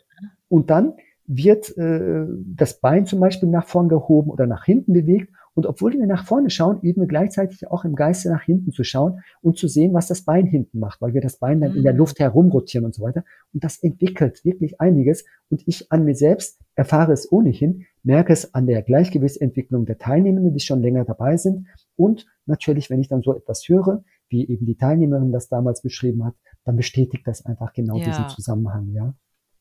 und 0.49 0.69
dann 0.69 0.93
wird 1.25 1.75
äh, 1.77 2.25
das 2.45 2.79
Bein 2.79 3.05
zum 3.05 3.19
Beispiel 3.19 3.49
nach 3.49 3.67
vorn 3.67 3.89
gehoben 3.89 4.29
oder 4.29 4.45
nach 4.45 4.65
hinten 4.65 4.93
bewegt 4.93 5.33
und 5.59 5.65
obwohl 5.65 5.91
wir 5.91 6.07
nach 6.07 6.25
vorne 6.25 6.49
schauen, 6.49 6.79
üben 6.79 7.01
wir 7.01 7.07
gleichzeitig 7.09 7.67
auch 7.67 7.83
im 7.83 7.93
Geiste 7.93 8.29
nach 8.29 8.43
hinten 8.43 8.71
zu 8.71 8.85
schauen 8.85 9.19
und 9.41 9.57
zu 9.57 9.67
sehen, 9.67 9.93
was 9.93 10.07
das 10.07 10.21
Bein 10.21 10.45
hinten 10.45 10.79
macht, 10.79 11.01
weil 11.01 11.13
wir 11.13 11.19
das 11.19 11.37
Bein 11.37 11.59
dann 11.59 11.75
in 11.75 11.83
der 11.83 11.91
mhm. 11.91 11.97
Luft 11.99 12.17
herumrotieren 12.21 12.85
und 12.85 12.95
so 12.95 13.03
weiter. 13.03 13.25
Und 13.53 13.65
das 13.65 13.77
entwickelt 13.83 14.45
wirklich 14.45 14.79
einiges. 14.79 15.25
Und 15.49 15.61
ich 15.67 15.91
an 15.91 16.05
mir 16.05 16.15
selbst 16.15 16.61
erfahre 16.75 17.11
es 17.11 17.29
ohnehin, 17.29 17.87
merke 18.03 18.31
es 18.31 18.53
an 18.53 18.67
der 18.67 18.83
Gleichgewichtsentwicklung 18.83 19.85
der 19.85 19.97
Teilnehmenden, 19.97 20.53
die 20.53 20.61
schon 20.61 20.81
länger 20.81 21.03
dabei 21.03 21.35
sind. 21.35 21.67
Und 21.97 22.25
natürlich, 22.45 22.89
wenn 22.89 23.01
ich 23.01 23.09
dann 23.09 23.21
so 23.21 23.35
etwas 23.35 23.67
höre, 23.67 24.05
wie 24.29 24.47
eben 24.47 24.65
die 24.65 24.77
Teilnehmerin 24.77 25.33
das 25.33 25.49
damals 25.49 25.81
beschrieben 25.81 26.23
hat, 26.23 26.35
dann 26.63 26.77
bestätigt 26.77 27.27
das 27.27 27.45
einfach 27.45 27.73
genau 27.73 27.97
ja. 27.97 28.05
diesen 28.05 28.29
Zusammenhang, 28.29 28.93
ja. 28.93 29.13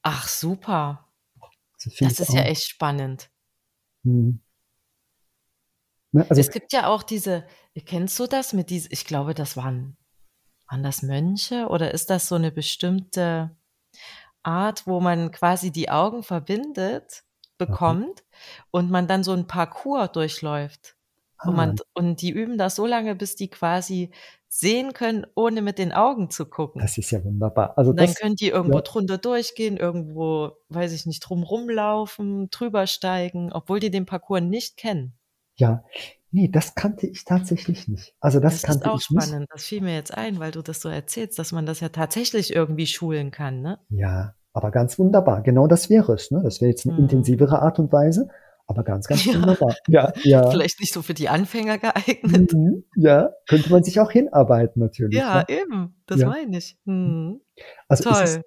Ach, 0.03 0.29
super. 0.29 1.09
Das, 1.83 1.97
das 1.97 2.21
ist 2.21 2.33
ja 2.33 2.43
echt 2.43 2.69
spannend. 2.69 3.33
Hm. 4.05 4.39
Ne, 6.13 6.27
also 6.29 6.41
es 6.41 6.51
gibt 6.51 6.73
ja 6.73 6.87
auch 6.87 7.03
diese, 7.03 7.45
kennst 7.85 8.19
du 8.19 8.27
das 8.27 8.53
mit 8.53 8.71
diesen, 8.71 8.89
ich 8.93 9.05
glaube, 9.05 9.35
das 9.35 9.57
waren, 9.57 9.97
waren 10.69 10.83
das 10.83 11.03
Mönche 11.03 11.69
oder 11.69 11.93
ist 11.93 12.11
das 12.11 12.29
so 12.29 12.35
eine 12.35 12.51
bestimmte 12.51 13.57
Art, 14.43 14.87
wo 14.87 15.01
man 15.01 15.31
quasi 15.31 15.71
die 15.71 15.91
Augen 15.91 16.23
verbindet, 16.23 17.25
bekommt 17.59 18.21
okay. 18.21 18.23
und 18.71 18.91
man 18.91 19.09
dann 19.09 19.25
so 19.25 19.33
ein 19.33 19.47
Parcours 19.47 20.13
durchläuft. 20.13 20.97
Ah. 21.37 21.49
Und, 21.49 21.57
man, 21.57 21.77
und 21.95 22.23
die 22.23 22.31
üben 22.31 22.57
das 22.57 22.77
so 22.77 22.87
lange, 22.87 23.15
bis 23.15 23.37
die 23.37 23.49
quasi 23.49 24.11
sehen 24.49 24.95
können, 24.95 25.27
ohne 25.35 25.61
mit 25.61 25.79
den 25.79 25.93
Augen 25.93 26.31
zu 26.31 26.47
gucken. 26.47 26.81
Das 26.81 26.97
ist 26.97 27.11
ja 27.11 27.23
wunderbar. 27.23 27.77
Also 27.77 27.93
dann 27.93 28.07
das, 28.07 28.17
können 28.17 28.35
die 28.35 28.49
irgendwo 28.49 28.79
ja. 28.79 28.83
drunter 28.83 29.19
durchgehen, 29.19 29.77
irgendwo, 29.77 30.53
weiß 30.71 30.93
ich 30.93 31.05
nicht, 31.05 31.21
drum 31.21 31.43
rumlaufen, 31.43 32.49
drüber 32.51 32.87
steigen, 32.87 33.53
obwohl 33.53 33.79
die 33.81 33.91
den 33.91 34.07
Parcours 34.07 34.41
nicht 34.41 34.79
kennen. 34.79 35.18
Ja, 35.59 35.85
nee, 36.31 36.49
das 36.49 36.75
kannte 36.75 37.07
ich 37.07 37.25
tatsächlich 37.25 37.89
nicht. 37.89 38.15
Also 38.21 38.41
das, 38.41 38.55
das 38.55 38.63
kannte 38.63 38.85
ist 38.85 38.91
auch 38.91 39.01
spannend. 39.01 39.41
Nicht. 39.41 39.53
Das 39.53 39.65
fiel 39.65 39.83
mir 39.83 39.95
jetzt 39.95 40.17
ein, 40.17 40.39
weil 40.39 40.53
du 40.53 40.63
das 40.63 40.81
so 40.81 40.89
erzählst, 40.89 41.39
dass 41.39 41.53
man 41.53 41.67
das 41.67 41.81
ja 41.81 41.89
tatsächlich 41.89 42.55
irgendwie 42.55 42.87
schulen 42.87 43.31
kann, 43.31 43.61
ne? 43.61 43.79
Ja, 43.91 44.35
aber 44.53 44.71
ganz 44.71 44.99
wunderbar. 44.99 45.43
Genau 45.43 45.67
das 45.67 45.91
wäre 45.91 46.15
es. 46.15 46.31
Ne? 46.31 46.41
Das 46.43 46.61
wäre 46.61 46.71
jetzt 46.71 46.87
eine 46.87 46.97
hm. 46.97 47.05
intensivere 47.05 47.61
Art 47.61 47.79
und 47.79 47.93
Weise, 47.93 48.29
aber 48.67 48.85
ganz, 48.85 49.09
ganz 49.09 49.25
ja. 49.25 49.35
wunderbar. 49.35 49.75
Ja, 49.89 50.13
ja. 50.23 50.51
Vielleicht 50.51 50.81
nicht 50.81 50.93
so 50.93 51.03
für 51.03 51.15
die 51.15 51.29
Anfänger 51.29 51.79
geeignet. 51.79 52.53
Mhm, 52.53 52.85
ja, 52.97 53.31
könnte 53.49 53.71
man 53.71 53.83
sich 53.83 53.99
auch 53.99 54.11
hinarbeiten 54.11 54.81
natürlich. 54.81 55.19
Ja, 55.19 55.39
ne? 55.39 55.45
eben. 55.49 55.97
Das 56.07 56.21
ja. 56.21 56.29
meine 56.29 56.59
ich. 56.59 56.79
Mhm. 56.85 57.41
Also 57.89 58.11
Toll. 58.11 58.23
Es 58.23 58.37
ist, 58.37 58.45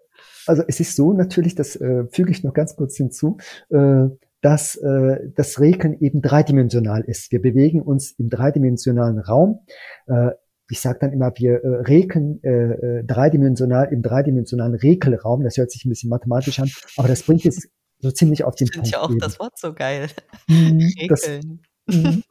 also 0.48 0.64
es 0.68 0.80
ist 0.80 0.96
so 0.96 1.14
natürlich, 1.14 1.56
das 1.56 1.76
äh, 1.76 2.06
füge 2.12 2.32
ich 2.32 2.44
noch 2.44 2.54
ganz 2.54 2.76
kurz 2.76 2.96
hinzu. 2.96 3.38
Äh, 3.70 4.10
dass 4.42 4.76
äh, 4.76 5.18
das 5.36 5.60
Regeln 5.60 6.00
eben 6.00 6.22
dreidimensional 6.22 7.02
ist. 7.02 7.32
Wir 7.32 7.42
bewegen 7.42 7.82
uns 7.82 8.12
im 8.12 8.30
dreidimensionalen 8.30 9.20
Raum. 9.20 9.66
Äh, 10.08 10.32
ich 10.70 10.80
sage 10.80 11.00
dann 11.00 11.14
immer, 11.14 11.32
wir 11.36 11.64
äh, 11.64 11.68
regeln 11.82 12.42
äh, 12.44 12.50
äh, 12.50 13.04
dreidimensional 13.04 13.92
im 13.92 14.02
dreidimensionalen 14.02 14.76
Regelraum. 14.76 15.44
Das 15.44 15.58
hört 15.58 15.70
sich 15.70 15.86
ein 15.86 15.90
bisschen 15.90 16.10
mathematisch 16.10 16.60
an, 16.60 16.70
aber 16.98 17.08
das 17.08 17.24
bringt 17.24 17.46
es 17.46 17.70
so 18.00 18.10
ziemlich 18.10 18.44
auf 18.44 18.56
den 18.56 18.66
ich 18.66 18.74
Punkt. 18.74 18.88
Ich 18.88 18.94
finde 18.94 19.04
ja 19.04 19.08
auch 19.08 19.12
eben. 19.12 19.20
das 19.20 19.40
Wort 19.40 19.58
so 19.58 19.74
geil. 19.74 20.08
Mhm, 20.48 20.80
regeln. 21.00 21.08
Das, 21.10 21.30
mhm. 21.96 22.24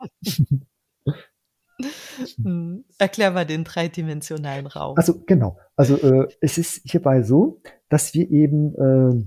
hm. 2.43 2.85
Erklär 2.99 3.31
mal 3.31 3.47
den 3.47 3.65
dreidimensionalen 3.65 4.67
Raum. 4.67 4.97
Also 4.97 5.23
genau. 5.27 5.59
Also 5.77 5.97
äh, 5.97 6.29
es 6.41 6.59
ist 6.59 6.81
hierbei 6.85 7.23
so, 7.23 7.61
dass 7.89 8.15
wir 8.15 8.31
eben 8.31 8.75
äh, 8.75 9.27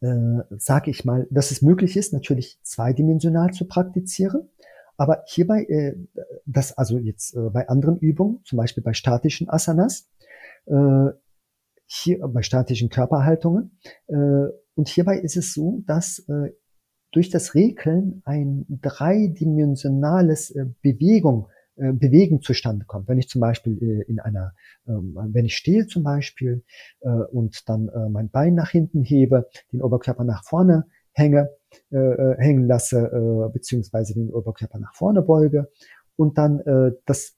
äh, 0.00 0.42
sage 0.56 0.90
ich 0.90 1.04
mal, 1.04 1.26
dass 1.30 1.50
es 1.50 1.62
möglich 1.62 1.96
ist, 1.96 2.12
natürlich 2.12 2.58
zweidimensional 2.62 3.52
zu 3.52 3.66
praktizieren. 3.66 4.48
Aber 4.96 5.22
hierbei, 5.26 5.64
äh, 5.64 5.94
das 6.46 6.76
also 6.76 6.98
jetzt 6.98 7.34
äh, 7.34 7.50
bei 7.50 7.68
anderen 7.68 7.98
Übungen, 7.98 8.40
zum 8.44 8.58
Beispiel 8.58 8.82
bei 8.82 8.92
statischen 8.92 9.48
Asanas, 9.48 10.08
äh, 10.66 11.06
hier 11.86 12.26
bei 12.28 12.42
statischen 12.42 12.88
Körperhaltungen, 12.88 13.78
äh, 14.08 14.48
und 14.74 14.88
hierbei 14.88 15.18
ist 15.18 15.36
es 15.36 15.52
so, 15.52 15.82
dass 15.86 16.20
äh, 16.28 16.52
durch 17.12 17.28
das 17.28 17.54
Regeln 17.54 18.22
ein 18.24 18.64
dreidimensionales 18.68 20.50
äh, 20.52 20.66
Bewegung 20.80 21.48
äh, 21.80 21.92
Bewegen 21.92 22.42
zustande 22.42 22.84
kommt. 22.84 23.08
Wenn 23.08 23.18
ich 23.18 23.28
zum 23.28 23.40
Beispiel 23.40 23.78
äh, 23.82 24.10
in 24.10 24.20
einer, 24.20 24.52
ähm, 24.86 25.16
wenn 25.32 25.44
ich 25.44 25.56
stehe 25.56 25.86
zum 25.86 26.02
Beispiel 26.02 26.62
äh, 27.00 27.08
und 27.08 27.68
dann 27.68 27.88
äh, 27.88 28.08
mein 28.08 28.30
Bein 28.30 28.54
nach 28.54 28.70
hinten 28.70 29.02
hebe, 29.02 29.48
den 29.72 29.82
Oberkörper 29.82 30.24
nach 30.24 30.44
vorne 30.44 30.86
hänge, 31.12 31.50
hängen 31.90 32.66
lasse, 32.66 33.50
beziehungsweise 33.52 34.14
den 34.14 34.30
Oberkörper 34.30 34.78
nach 34.78 34.94
vorne 34.94 35.22
beuge 35.22 35.68
und 36.16 36.38
dann 36.38 36.62
das 37.04 37.36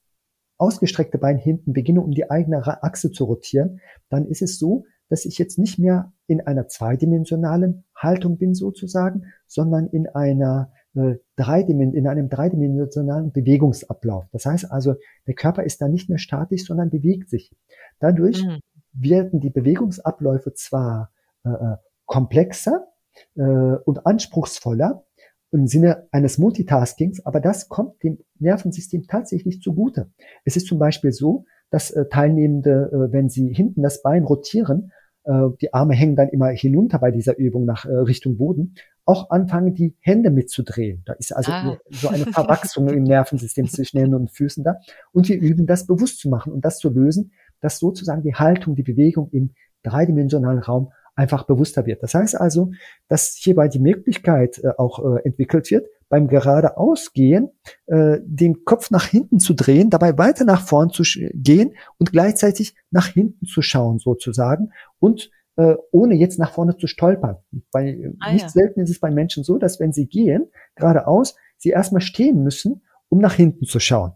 ausgestreckte 0.57 1.17
Bein 1.17 1.37
hinten 1.37 1.73
beginne, 1.73 2.01
um 2.01 2.11
die 2.11 2.29
eigene 2.29 2.65
Achse 2.83 3.11
zu 3.11 3.25
rotieren, 3.25 3.79
dann 4.09 4.25
ist 4.27 4.43
es 4.43 4.59
so, 4.59 4.85
dass 5.09 5.25
ich 5.25 5.37
jetzt 5.37 5.59
nicht 5.59 5.79
mehr 5.79 6.13
in 6.27 6.41
einer 6.41 6.67
zweidimensionalen 6.67 7.83
Haltung 7.95 8.37
bin 8.37 8.53
sozusagen, 8.53 9.25
sondern 9.47 9.87
in 9.87 10.07
einer 10.07 10.71
in 10.95 12.07
einem 12.07 12.29
dreidimensionalen 12.29 13.31
Bewegungsablauf. 13.31 14.25
Das 14.31 14.45
heißt 14.45 14.71
also, 14.71 14.95
der 15.27 15.33
Körper 15.33 15.63
ist 15.63 15.81
da 15.81 15.87
nicht 15.87 16.07
mehr 16.07 16.19
statisch, 16.19 16.65
sondern 16.65 16.91
bewegt 16.91 17.29
sich. 17.29 17.51
Dadurch 17.99 18.43
mhm. 18.45 18.59
werden 18.93 19.39
die 19.39 19.49
Bewegungsabläufe 19.49 20.53
zwar 20.53 21.11
äh, 21.45 21.49
äh, 21.49 21.77
komplexer 22.05 22.87
äh, 23.35 23.41
und 23.41 24.05
anspruchsvoller 24.05 25.03
im 25.51 25.67
Sinne 25.67 26.07
eines 26.11 26.37
Multitaskings, 26.37 27.25
aber 27.25 27.39
das 27.39 27.69
kommt 27.69 28.01
dem 28.03 28.19
Nervensystem 28.39 29.07
tatsächlich 29.07 29.61
zugute. 29.61 30.11
Es 30.45 30.57
ist 30.57 30.67
zum 30.67 30.79
Beispiel 30.79 31.11
so, 31.11 31.45
dass 31.69 31.91
äh, 31.91 32.07
Teilnehmende, 32.07 32.89
äh, 32.91 33.11
wenn 33.11 33.29
sie 33.29 33.53
hinten 33.53 33.81
das 33.81 34.01
Bein 34.01 34.23
rotieren, 34.23 34.91
äh, 35.23 35.49
die 35.61 35.73
Arme 35.73 35.93
hängen 35.93 36.15
dann 36.15 36.29
immer 36.29 36.49
hinunter 36.49 36.99
bei 36.99 37.11
dieser 37.11 37.37
Übung 37.37 37.65
nach 37.65 37.85
äh, 37.85 37.93
Richtung 37.93 38.37
Boden 38.37 38.75
auch 39.05 39.29
anfangen, 39.29 39.73
die 39.73 39.95
Hände 39.99 40.29
mitzudrehen. 40.29 41.03
Da 41.05 41.13
ist 41.13 41.35
also 41.35 41.51
ah. 41.51 41.77
so 41.89 42.09
eine 42.09 42.25
Verwachsung 42.25 42.87
im 42.89 43.03
Nervensystem 43.03 43.67
zwischen 43.67 43.99
Händen 43.99 44.15
und 44.15 44.31
Füßen 44.31 44.63
da. 44.63 44.77
Und 45.11 45.27
wir 45.27 45.39
üben 45.39 45.65
das 45.65 45.85
bewusst 45.85 46.19
zu 46.19 46.29
machen 46.29 46.53
und 46.53 46.63
das 46.63 46.77
zu 46.77 46.89
lösen, 46.89 47.33
dass 47.59 47.79
sozusagen 47.79 48.23
die 48.23 48.35
Haltung, 48.35 48.75
die 48.75 48.83
Bewegung 48.83 49.29
im 49.31 49.51
dreidimensionalen 49.83 50.59
Raum 50.59 50.91
einfach 51.15 51.45
bewusster 51.45 51.85
wird. 51.85 52.01
Das 52.01 52.13
heißt 52.13 52.39
also, 52.39 52.71
dass 53.07 53.35
hierbei 53.35 53.67
die 53.67 53.79
Möglichkeit 53.79 54.59
äh, 54.63 54.69
auch 54.77 54.99
äh, 54.99 55.21
entwickelt 55.23 55.69
wird, 55.69 55.87
beim 56.09 56.27
geradeausgehen 56.27 57.49
äh, 57.87 58.19
den 58.23 58.65
Kopf 58.65 58.91
nach 58.91 59.05
hinten 59.05 59.39
zu 59.39 59.53
drehen, 59.53 59.89
dabei 59.89 60.17
weiter 60.17 60.45
nach 60.45 60.61
vorn 60.61 60.89
zu 60.89 61.03
gehen 61.33 61.73
und 61.97 62.11
gleichzeitig 62.11 62.75
nach 62.91 63.07
hinten 63.07 63.45
zu 63.45 63.61
schauen 63.61 63.99
sozusagen 63.99 64.71
und 64.99 65.29
äh, 65.55 65.75
ohne 65.91 66.15
jetzt 66.15 66.39
nach 66.39 66.51
vorne 66.51 66.77
zu 66.77 66.87
stolpern. 66.87 67.37
Weil 67.71 68.15
ah, 68.19 68.33
nicht 68.33 68.43
ja. 68.43 68.49
selten 68.49 68.81
ist 68.81 68.89
es 68.89 68.99
bei 68.99 69.11
Menschen 69.11 69.43
so, 69.43 69.57
dass 69.57 69.79
wenn 69.79 69.93
sie 69.93 70.07
gehen, 70.07 70.49
geradeaus, 70.75 71.35
sie 71.57 71.69
erstmal 71.69 72.01
stehen 72.01 72.43
müssen, 72.43 72.83
um 73.09 73.19
nach 73.19 73.33
hinten 73.33 73.65
zu 73.65 73.79
schauen. 73.79 74.13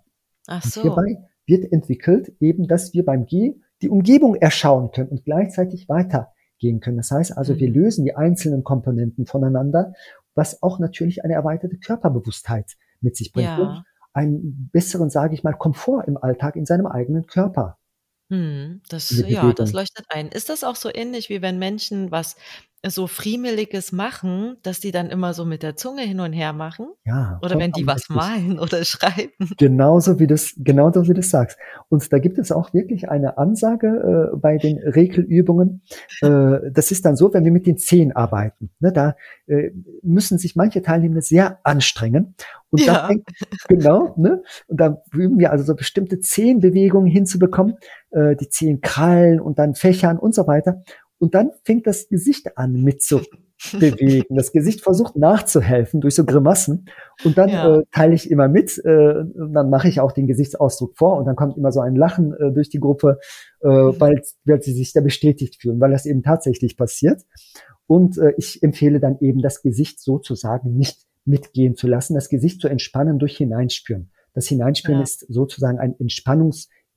Ach 0.48 0.64
so. 0.64 0.82
Und 0.82 0.88
hierbei 0.88 1.24
wird 1.46 1.72
entwickelt 1.72 2.36
eben, 2.40 2.68
dass 2.68 2.94
wir 2.94 3.06
beim 3.06 3.26
Gehen 3.26 3.64
die 3.82 3.90
Umgebung 3.90 4.36
erschauen 4.36 4.92
können 4.92 5.10
und 5.10 5.24
gleichzeitig 5.24 5.88
weitergehen 5.88 6.80
können. 6.80 6.98
Das 6.98 7.12
heißt 7.12 7.38
also, 7.38 7.54
mhm. 7.54 7.60
wir 7.60 7.70
lösen 7.70 8.06
die 8.06 8.16
einzelnen 8.16 8.64
Komponenten 8.64 9.26
voneinander, 9.26 9.94
was 10.36 10.62
auch 10.62 10.80
natürlich 10.80 11.24
eine 11.24 11.34
erweiterte 11.34 11.78
Körperbewusstheit 11.78 12.76
mit 13.02 13.16
sich 13.16 13.32
bringt 13.32 13.48
ja. 13.48 13.58
und 13.58 13.84
einen 14.14 14.70
besseren, 14.72 15.10
sage 15.10 15.36
ich 15.36 15.44
mal, 15.44 15.54
Komfort 15.54 16.06
im 16.08 16.18
Alltag 16.18 16.56
in 16.56 16.66
seinem 16.66 16.88
eigenen 16.88 17.28
Körper. 17.28 17.78
Mhm, 18.32 18.82
das 18.90 19.24
ja, 19.26 19.54
das 19.54 19.72
leuchtet 19.72 20.06
ein. 20.10 20.28
Ist 20.30 20.50
das 20.50 20.64
auch 20.66 20.76
so 20.76 20.90
ähnlich, 20.94 21.30
wie 21.30 21.42
wenn 21.42 21.58
Menschen 21.60 22.12
was 22.12 22.36
so 22.86 23.08
friemeliges 23.08 23.92
machen, 23.92 24.58
dass 24.62 24.80
die 24.80 24.92
dann 24.92 25.10
immer 25.10 25.34
so 25.34 25.46
mit 25.46 25.64
der 25.64 25.76
Zunge 25.76 26.04
hin 26.04 26.20
und 26.20 26.32
her 26.32 26.54
machen. 26.54 26.88
Ja. 27.06 27.40
Oder 27.42 27.58
wenn 27.58 27.72
die 27.72 27.88
was 27.88 28.10
malen 28.10 28.60
oder 28.60 28.84
schreiben. 28.86 29.32
Genauso 29.58 30.20
wie 30.20 30.28
das, 30.28 30.54
genauso 30.58 31.04
wie 31.04 31.08
du 31.08 31.14
das 31.16 31.30
sagst. 31.30 31.58
Und 31.90 32.12
da 32.14 32.20
gibt 32.20 32.38
es 32.38 32.52
auch 32.52 32.74
wirklich 32.74 33.10
eine 33.10 33.38
Ansage 33.38 34.32
äh, 34.34 34.38
bei 34.38 34.58
den 34.58 34.78
Regelübungen. 34.78 35.82
Äh, 36.22 36.72
das 36.72 36.92
ist 36.92 37.06
dann 37.06 37.16
so, 37.16 37.34
wenn 37.34 37.44
wir 37.44 37.52
mit 37.52 37.66
den 37.66 37.78
Zehen 37.78 38.16
arbeiten. 38.16 38.70
Ne, 38.80 38.92
da 38.94 39.16
äh, 39.48 39.72
müssen 40.04 40.38
sich 40.38 40.56
manche 40.56 40.82
Teilnehmer 40.82 41.22
sehr 41.22 41.60
anstrengen. 41.64 42.36
Und 42.70 42.82
Ja. 42.86 42.94
da 42.94 43.08
fängt, 43.08 43.28
genau, 43.70 44.14
ne? 44.18 44.44
Und 44.68 44.80
da 44.80 45.02
üben 45.14 45.40
wir 45.40 45.52
also 45.52 45.64
so 45.64 45.74
bestimmte 45.76 46.20
Zehenbewegungen 46.20 47.10
hinzubekommen, 47.10 47.78
äh, 48.12 48.36
die 48.36 48.50
Zehen 48.50 48.82
krallen 48.82 49.40
und 49.40 49.58
dann 49.58 49.74
fächern 49.74 50.20
und 50.20 50.36
so 50.36 50.48
weiter. 50.48 50.84
Und 51.20 51.34
dann 51.36 51.52
fängt 51.64 51.88
das 51.88 52.10
Gesicht 52.10 52.58
an 52.58 52.74
mit 52.84 53.02
zu 53.02 53.22
bewegen. 53.80 54.36
Das 54.36 54.52
Gesicht 54.52 54.82
versucht 54.82 55.16
nachzuhelfen 55.16 56.00
durch 56.00 56.14
so 56.16 56.26
Grimassen. 56.26 56.86
Und 57.24 57.38
dann 57.40 57.50
Ja. 57.50 57.78
äh, 57.80 57.84
teile 57.92 58.14
ich 58.14 58.30
immer 58.30 58.48
mit. 58.48 58.78
Äh, 58.86 59.24
dann 59.36 59.70
mache 59.72 59.88
ich 59.88 60.00
auch 60.00 60.12
den 60.12 60.28
Gesichtsausdruck 60.28 60.96
vor. 60.96 61.18
Und 61.18 61.26
dann 61.26 61.36
kommt 61.36 61.58
immer 61.58 61.72
so 61.72 61.80
ein 61.82 61.96
Lachen 61.96 62.34
äh, 62.34 62.52
durch 62.52 62.70
die 62.70 62.80
Gruppe, 62.80 63.18
äh, 63.62 63.68
weil, 63.68 64.22
weil 64.46 64.62
sie 64.62 64.74
sich 64.74 64.94
da 64.94 65.02
bestätigt 65.02 65.60
fühlen, 65.60 65.80
weil 65.80 65.92
das 65.92 66.06
eben 66.06 66.22
tatsächlich 66.22 66.78
passiert. 66.78 67.24
Und 67.88 68.18
äh, 68.20 68.34
ich 68.38 68.62
empfehle 68.62 69.00
dann 69.00 69.18
eben, 69.22 69.42
das 69.42 69.62
Gesicht 69.64 70.00
sozusagen 70.02 70.76
nicht 70.78 71.00
mitgehen 71.26 71.76
zu 71.76 71.88
lassen, 71.88 72.14
das 72.14 72.30
Gesicht 72.30 72.62
zu 72.62 72.68
entspannen 72.68 73.18
durch 73.18 73.38
Hineinspüren. 73.38 74.12
Das 74.34 74.46
Hineinspüren 74.48 75.00
Ja. 75.00 75.04
ist 75.04 75.26
sozusagen 75.30 75.80
ein 75.80 75.96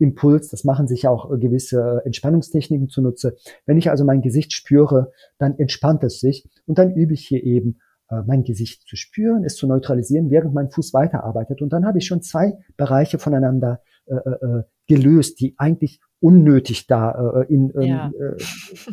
Entspannungsimpuls. 0.01 0.49
Das 0.49 0.65
machen 0.65 0.89
sich 0.89 1.07
auch 1.07 1.31
äh, 1.33 1.39
gewisse 1.39 2.03
Entspannungstechniken 2.05 2.89
zunutze. 2.89 3.37
Wenn 3.67 3.79
ich 3.79 3.91
also 3.91 4.05
mein 4.05 4.23
Gesicht 4.23 4.53
spüre, 4.53 5.13
dann 5.39 5.59
entspannt 5.59 6.03
es 6.05 6.21
sich 6.21 6.49
und 6.67 6.79
dann 6.79 6.95
übe 6.95 7.15
ich 7.15 7.27
hier 7.27 7.43
eben 7.45 7.81
äh, 8.11 8.23
mein 8.27 8.43
Gesicht 8.45 8.87
zu 8.89 8.97
spüren, 8.97 9.45
es 9.45 9.57
zu 9.57 9.67
neutralisieren, 9.67 10.31
während 10.31 10.55
mein 10.55 10.71
Fuß 10.71 10.93
weiterarbeitet. 10.95 11.63
Und 11.63 11.73
dann 11.73 11.87
habe 11.87 11.99
ich 11.99 12.07
schon 12.07 12.23
zwei 12.23 12.55
Bereiche 12.77 13.19
voneinander 13.19 13.81
äh, 14.07 14.15
äh, 14.15 14.63
gelöst, 14.89 15.41
die 15.41 15.55
eigentlich 15.59 16.01
unnötig 16.23 16.87
da 16.87 17.45
äh, 17.49 17.53
in 17.53 17.73
Ja. 17.81 18.09
äh, 18.11 18.37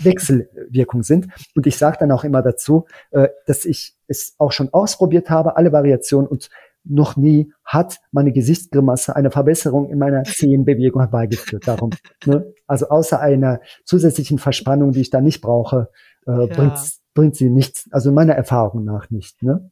Wechselwirkung 0.04 1.04
sind. 1.04 1.28
Und 1.56 1.68
ich 1.68 1.76
sage 1.78 1.98
dann 2.00 2.12
auch 2.12 2.24
immer 2.24 2.42
dazu, 2.42 2.86
äh, 3.12 3.30
dass 3.48 3.66
ich 3.66 3.96
es 4.08 4.36
auch 4.38 4.54
schon 4.54 4.70
ausprobiert 4.74 5.30
habe, 5.30 5.58
alle 5.58 5.74
Variationen 5.74 6.28
und 6.30 6.50
noch 6.90 7.16
nie 7.18 7.52
hat 7.64 8.00
meine 8.12 8.32
Gesichtsgrimasse 8.32 9.16
eine 9.16 9.32
Verbesserung 9.32 9.90
in 9.90 9.98
meiner 10.00 10.24
Zehenbewegung 10.26 11.02
herbeigeführt. 11.02 11.68
Darum, 11.68 11.92
ne? 12.26 12.54
also 12.68 12.90
außer 12.90 13.20
einer 13.20 13.62
zusätzlichen 13.86 14.38
Verspannung, 14.40 14.92
die 14.92 15.02
ich 15.02 15.10
da 15.10 15.22
nicht 15.22 15.42
brauche, 15.42 15.90
äh, 16.28 16.32
Ja. 16.32 16.46
bringt, 16.48 16.80
bringt 17.14 17.36
sie 17.36 17.50
nichts. 17.50 17.88
Also 17.92 18.12
meiner 18.12 18.34
Erfahrung 18.36 18.84
nach 18.84 19.10
nicht. 19.10 19.42
Ne? 19.44 19.72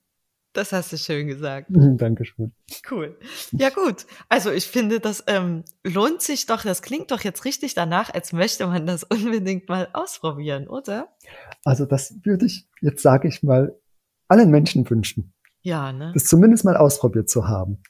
Das 0.54 0.72
hast 0.72 0.94
du 0.94 0.98
schön 0.98 1.28
gesagt. 1.28 1.68
Dankeschön. 1.70 2.54
Cool. 2.90 3.18
Ja 3.52 3.70
gut. 3.70 4.06
Also 4.30 4.52
ich 4.52 4.66
finde, 4.68 5.02
das 5.02 5.22
ähm, 5.28 5.64
lohnt 5.84 6.22
sich 6.22 6.46
doch. 6.46 6.64
Das 6.64 6.82
klingt 6.82 7.12
doch 7.12 7.20
jetzt 7.22 7.44
richtig 7.44 7.74
danach, 7.74 8.14
als 8.14 8.32
möchte 8.32 8.66
man 8.66 8.88
das 8.88 9.04
unbedingt 9.10 9.68
mal 9.68 9.90
ausprobieren, 9.92 10.70
oder? 10.70 11.10
Also 11.66 11.86
das 11.86 12.16
würde 12.24 12.46
ich 12.46 12.70
jetzt 12.82 13.02
sage 13.02 13.28
ich 13.28 13.44
mal 13.44 13.78
allen 14.30 14.50
Menschen 14.50 14.90
wünschen, 14.90 15.34
Ja, 15.66 15.92
ne? 15.92 16.12
das 16.14 16.26
zumindest 16.26 16.64
mal 16.64 16.78
ausprobiert 16.78 17.28
zu 17.28 17.48
haben. 17.48 17.82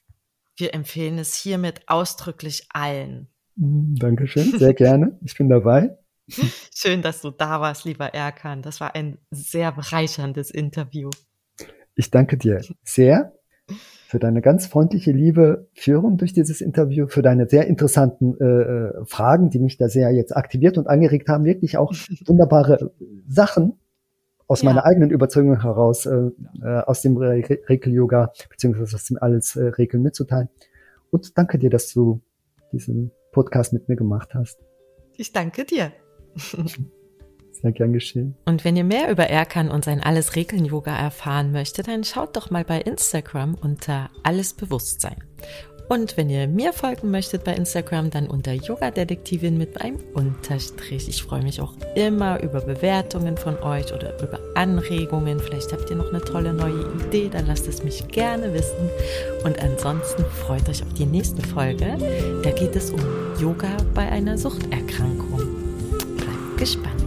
Wir 0.55 0.73
empfehlen 0.73 1.19
es 1.19 1.35
hiermit 1.35 1.81
ausdrücklich 1.88 2.69
allen. 2.69 3.27
Mm, 3.57 3.95
Dankeschön, 3.95 4.49
sehr 4.57 4.73
gerne. 4.73 5.19
Ich 5.25 5.38
bin 5.38 5.49
dabei. 5.49 5.97
Schön, 6.73 7.01
dass 7.01 7.21
du 7.21 7.31
da 7.31 7.59
warst, 7.59 7.83
lieber 7.83 8.13
Erkan. 8.13 8.61
Das 8.61 8.79
war 8.79 8.95
ein 8.95 9.17
sehr 9.29 9.73
bereicherndes 9.73 10.51
Interview. 10.51 11.09
Ich 11.95 12.11
danke 12.11 12.38
dir 12.38 12.61
sehr 12.85 13.33
für 14.07 14.19
deine 14.19 14.41
ganz 14.41 14.67
freundliche, 14.67 15.11
liebe 15.11 15.67
Führung 15.73 16.15
durch 16.15 16.31
dieses 16.31 16.61
Interview, 16.61 17.07
für 17.07 17.23
deine 17.23 17.49
sehr 17.49 17.67
interessanten 17.67 18.38
äh, 18.39 18.45
äh, 18.45 19.05
Fragen, 19.05 19.49
die 19.49 19.59
mich 19.59 19.75
da 19.75 19.89
sehr 19.89 20.11
jetzt 20.11 20.33
aktiviert 20.33 20.77
und 20.77 20.88
angeregt 20.88 21.27
haben, 21.27 21.43
wirklich 21.43 21.77
auch 21.77 21.91
wunderbare 22.25 22.93
Sachen 23.27 23.73
aus 24.47 24.62
Ja. 24.62 24.69
meiner 24.69 24.86
eigenen 24.86 25.10
Überzeugung 25.10 25.60
heraus, 25.62 26.05
äh, 26.05 26.29
äh, 26.62 26.81
aus 26.86 27.01
dem 27.01 27.17
Re 27.17 27.43
Rekel-Yoga, 27.67 28.31
beziehungsweise 28.49 28.95
aus 28.95 29.05
dem 29.05 29.17
alles 29.19 29.55
äh, 29.55 29.63
Regeln 29.65 30.03
mitzuteilen. 30.03 30.49
Und 31.12 31.38
danke 31.38 31.58
dir, 31.58 31.69
dass 31.69 31.91
du 31.93 32.21
diesen 32.71 33.12
Podcast 33.31 33.73
mit 33.73 33.88
mir 33.89 33.95
gemacht 33.95 34.34
hast. 34.34 34.60
Ich 35.17 35.31
danke 35.34 35.65
dir. 35.65 35.91
Sehr 37.51 37.71
gern 37.71 37.93
geschehen. 37.93 38.36
Und 38.45 38.65
wenn 38.65 38.75
ihr 38.75 38.84
mehr 38.84 39.10
über 39.10 39.27
Erkan 39.27 39.69
und 39.71 39.86
sein 39.86 40.01
Alles 40.01 40.36
Regeln 40.36 40.65
Yoga 40.65 40.93
erfahren 40.95 41.53
möchtet, 41.53 41.88
dann 41.88 42.03
schaut 42.03 42.36
doch 42.36 42.51
mal 42.51 42.65
bei 42.65 42.81
Instagram 42.81 43.55
unter 43.55 44.10
Alles 44.23 44.53
Bewusstsein. 44.53 45.15
Und 45.87 46.17
wenn 46.17 46.29
ihr 46.29 46.47
mir 46.47 46.73
folgen 46.73 47.11
möchtet 47.11 47.43
bei 47.43 47.53
Instagram, 47.53 48.09
dann 48.09 48.27
unter 48.27 48.53
Yoga 48.53 48.91
Detektivin 48.91 49.57
mit 49.57 49.81
einem 49.81 49.99
Unterstrich. 50.13 51.07
Ich 51.07 51.23
freue 51.23 51.43
mich 51.43 51.61
auch 51.61 51.73
immer 51.95 52.41
über 52.41 52.61
Bewertungen 52.61 53.37
von 53.37 53.57
euch 53.59 53.93
oder 53.93 54.19
über 54.21 54.39
Anregungen. 54.55 55.39
Vielleicht 55.39 55.71
habt 55.71 55.89
ihr 55.89 55.95
noch 55.95 56.09
eine 56.09 56.21
tolle 56.21 56.53
neue 56.53 56.91
Idee, 57.05 57.29
dann 57.31 57.45
lasst 57.45 57.67
es 57.67 57.83
mich 57.83 58.07
gerne 58.07 58.53
wissen. 58.53 58.89
Und 59.43 59.59
ansonsten 59.59 60.25
freut 60.25 60.67
euch 60.69 60.81
auf 60.81 60.93
die 60.93 61.05
nächste 61.05 61.41
Folge. 61.43 61.97
Da 62.43 62.51
geht 62.51 62.75
es 62.75 62.89
um 62.89 63.01
Yoga 63.39 63.77
bei 63.93 64.09
einer 64.09 64.37
Suchterkrankung. 64.37 65.39
Bleibt 66.17 66.57
gespannt. 66.57 67.04